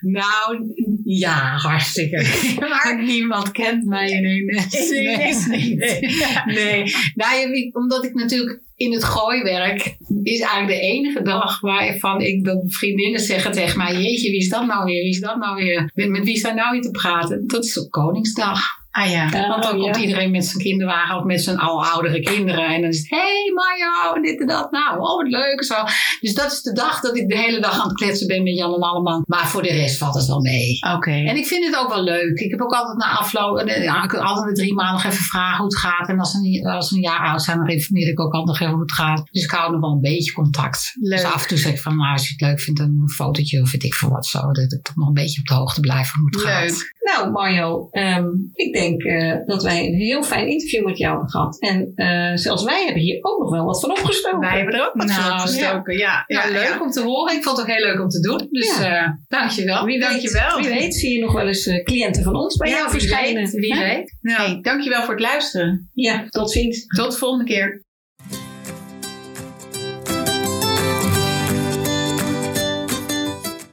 Nou, 0.00 0.74
ja, 1.04 1.56
hartstikke. 1.56 2.26
maar 2.60 3.02
niemand 3.04 3.50
kent 3.50 3.84
mij 3.84 4.10
in 4.10 4.24
Eemnes. 4.24 4.90
Nee, 4.90 5.34
nee, 5.46 6.00
nee. 6.44 6.94
Nou, 7.14 7.70
omdat 7.72 8.04
ik 8.04 8.14
natuurlijk 8.14 8.60
in 8.76 8.92
het 8.92 9.04
gooiwerk 9.04 9.96
is 10.22 10.40
eigenlijk 10.40 10.80
de 10.80 10.86
enige 10.86 11.22
dag 11.22 11.60
waarvan 11.60 12.20
ik 12.20 12.44
dat 12.44 12.64
vriendinnen 12.66 13.20
zeggen 13.20 13.52
tegen 13.52 13.78
mij: 13.78 13.92
Jeetje, 14.02 14.30
wie 14.30 14.40
is 14.40 14.48
dat 14.48 14.66
nou 14.66 14.84
weer? 14.84 15.02
Wie 15.02 15.10
is 15.10 15.20
dat 15.20 15.36
nou 15.36 15.64
weer? 15.64 15.90
Met 15.94 16.24
wie 16.24 16.36
zijn 16.36 16.56
nou 16.56 16.70
weer 16.70 16.82
te 16.82 16.90
praten? 16.90 17.46
Dat 17.46 17.64
is 17.64 17.78
op 17.78 17.90
Koningsdag. 17.90 18.82
Ah 18.94 19.10
ja. 19.10 19.48
Want 19.48 19.62
dan 19.62 19.78
komt 19.78 19.96
iedereen 19.96 20.30
met 20.30 20.44
zijn 20.44 20.62
kinderwagen 20.62 21.16
of 21.16 21.24
met 21.24 21.42
zijn 21.42 21.58
al 21.58 21.84
oudere 21.84 22.20
kinderen. 22.20 22.66
En 22.66 22.80
dan 22.80 22.90
is 22.90 22.98
het, 22.98 23.10
hé 23.10 23.16
hey 23.16 23.52
Mario, 23.54 24.22
dit 24.22 24.40
en 24.40 24.46
dat. 24.46 24.70
Nou, 24.70 24.98
oh 24.98 25.16
wat 25.16 25.28
leuk. 25.28 25.64
Zo. 25.64 25.74
Dus 26.20 26.34
dat 26.34 26.52
is 26.52 26.62
de 26.62 26.72
dag 26.72 27.00
dat 27.00 27.16
ik 27.16 27.28
de 27.28 27.38
hele 27.38 27.60
dag 27.60 27.80
aan 27.80 27.88
het 27.88 27.96
kletsen 27.96 28.26
ben 28.26 28.42
met 28.42 28.56
Jan 28.56 28.74
en 28.74 28.80
Alleman. 28.80 29.22
Maar 29.26 29.46
voor 29.46 29.62
de 29.62 29.72
rest 29.72 29.98
valt 29.98 30.14
het 30.14 30.26
wel 30.26 30.40
mee. 30.40 30.78
Oké. 30.94 31.10
En 31.10 31.36
ik 31.36 31.46
vind 31.46 31.64
het 31.64 31.76
ook 31.76 31.88
wel 31.88 32.02
leuk. 32.02 32.38
Ik 32.38 32.50
heb 32.50 32.60
ook 32.60 32.72
altijd 32.72 32.98
na 32.98 33.18
afloop, 33.18 33.68
ja, 33.68 34.04
ik 34.04 34.14
altijd 34.14 34.56
de 34.56 34.62
drie 34.62 34.74
maanden 34.74 34.94
nog 34.94 35.12
even 35.12 35.24
vragen 35.24 35.56
hoe 35.56 35.66
het 35.66 35.78
gaat. 35.78 36.08
En 36.08 36.18
als 36.18 36.30
ze 36.30 36.38
een, 36.38 36.66
als 36.66 36.90
een 36.90 37.00
jaar 37.00 37.26
oud 37.28 37.42
zijn, 37.42 37.58
dan 37.58 37.68
informeer 37.68 38.08
ik 38.08 38.20
ook 38.20 38.32
altijd 38.32 38.46
nog 38.46 38.60
even 38.60 38.72
hoe 38.72 38.82
het 38.82 38.92
gaat. 38.92 39.22
Dus 39.30 39.44
ik 39.44 39.50
hou 39.50 39.72
nog 39.72 39.80
wel 39.80 39.90
een 39.90 40.00
beetje 40.00 40.32
contact. 40.32 40.92
Leuk. 41.00 41.18
Dus 41.18 41.32
af 41.32 41.42
en 41.42 41.48
toe 41.48 41.58
zeg 41.58 41.72
ik 41.72 41.80
van, 41.80 41.96
nou, 41.96 42.12
als 42.12 42.28
je 42.28 42.32
het 42.32 42.40
leuk 42.40 42.60
vindt, 42.60 42.80
dan 42.80 42.88
een 42.88 43.10
fotootje 43.10 43.60
of 43.60 43.72
weet 43.72 43.84
ik 43.84 43.94
veel 43.94 44.10
wat 44.10 44.26
zo. 44.26 44.52
Dat 44.52 44.72
ik 44.72 44.82
toch 44.82 44.96
nog 44.96 45.08
een 45.08 45.14
beetje 45.14 45.40
op 45.40 45.46
de 45.46 45.54
hoogte 45.54 45.80
blijf 45.80 46.10
van 46.10 46.20
hoe 46.20 46.30
het 46.30 46.44
leuk. 46.44 46.78
gaat. 46.78 46.92
Nou, 47.04 47.30
Mario, 47.30 47.88
um, 47.92 48.50
ik 48.52 48.72
denk 48.72 48.83
uh, 48.92 49.36
dat 49.46 49.62
wij 49.62 49.86
een 49.86 49.94
heel 49.94 50.22
fijn 50.22 50.48
interview 50.48 50.84
met 50.84 50.98
jou 50.98 51.12
hebben 51.12 51.30
gehad. 51.30 51.60
En 51.60 51.92
uh, 51.94 52.36
zelfs 52.36 52.64
wij 52.64 52.84
hebben 52.84 53.02
hier 53.02 53.18
ook 53.20 53.38
nog 53.38 53.50
wel 53.50 53.64
wat 53.64 53.80
van 53.80 53.90
opgestoken. 53.90 54.40
Wij 54.40 54.56
hebben 54.56 54.74
er 54.74 54.86
ook 54.86 54.94
wat 54.94 55.06
nou, 55.06 55.22
van 55.22 55.32
opgestoken, 55.32 55.98
ja. 55.98 56.24
Ja, 56.26 56.44
ja, 56.44 56.46
ja 56.46 56.52
leuk 56.52 56.82
om 56.82 56.90
te 56.90 57.02
horen. 57.02 57.36
Ik 57.36 57.42
vond 57.42 57.56
het 57.56 57.66
ook 57.66 57.72
heel 57.76 57.86
leuk 57.86 58.00
om 58.00 58.08
te 58.08 58.20
doen. 58.20 58.48
Dus 58.50 58.78
ja. 58.78 59.02
uh, 59.02 59.08
dankjewel. 59.28 59.84
Wie 59.84 60.00
dankjewel. 60.00 60.56
Weet, 60.56 60.66
wie 60.66 60.74
weet 60.78 60.94
zie 60.94 61.12
je 61.12 61.24
nog 61.24 61.32
wel 61.32 61.46
eens 61.46 61.70
cliënten 61.84 62.22
van 62.22 62.36
ons 62.36 62.56
bij 62.56 62.70
jou 62.70 62.90
verschijnen. 62.90 63.42
Weet, 63.42 63.52
wie 63.52 63.78
weet. 63.78 64.16
Ja. 64.20 64.36
Hey, 64.36 64.58
dankjewel 64.62 65.02
voor 65.02 65.14
het 65.14 65.22
luisteren. 65.22 65.90
Ja, 65.92 66.24
tot 66.28 66.50
ziens. 66.50 66.86
Tot 66.86 67.12
de 67.12 67.18
volgende 67.18 67.44
keer. 67.44 67.82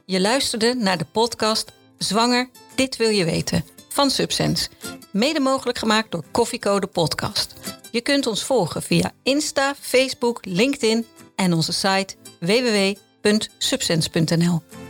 Je 0.06 0.20
luisterde 0.20 0.74
naar 0.74 0.98
de 0.98 1.06
podcast 1.12 1.72
Zwanger, 1.98 2.48
dit 2.74 2.96
wil 2.96 3.08
je 3.08 3.24
weten 3.24 3.71
van 3.92 4.10
Subsense. 4.10 4.68
Mede 5.10 5.40
mogelijk 5.40 5.78
gemaakt 5.78 6.10
door 6.10 6.24
Koffiecode 6.30 6.86
Podcast. 6.86 7.54
Je 7.90 8.00
kunt 8.00 8.26
ons 8.26 8.44
volgen 8.44 8.82
via 8.82 9.12
Insta, 9.22 9.74
Facebook, 9.80 10.44
LinkedIn 10.44 11.06
en 11.36 11.52
onze 11.52 11.72
site 11.72 12.14
www.subsense.nl. 12.40 14.81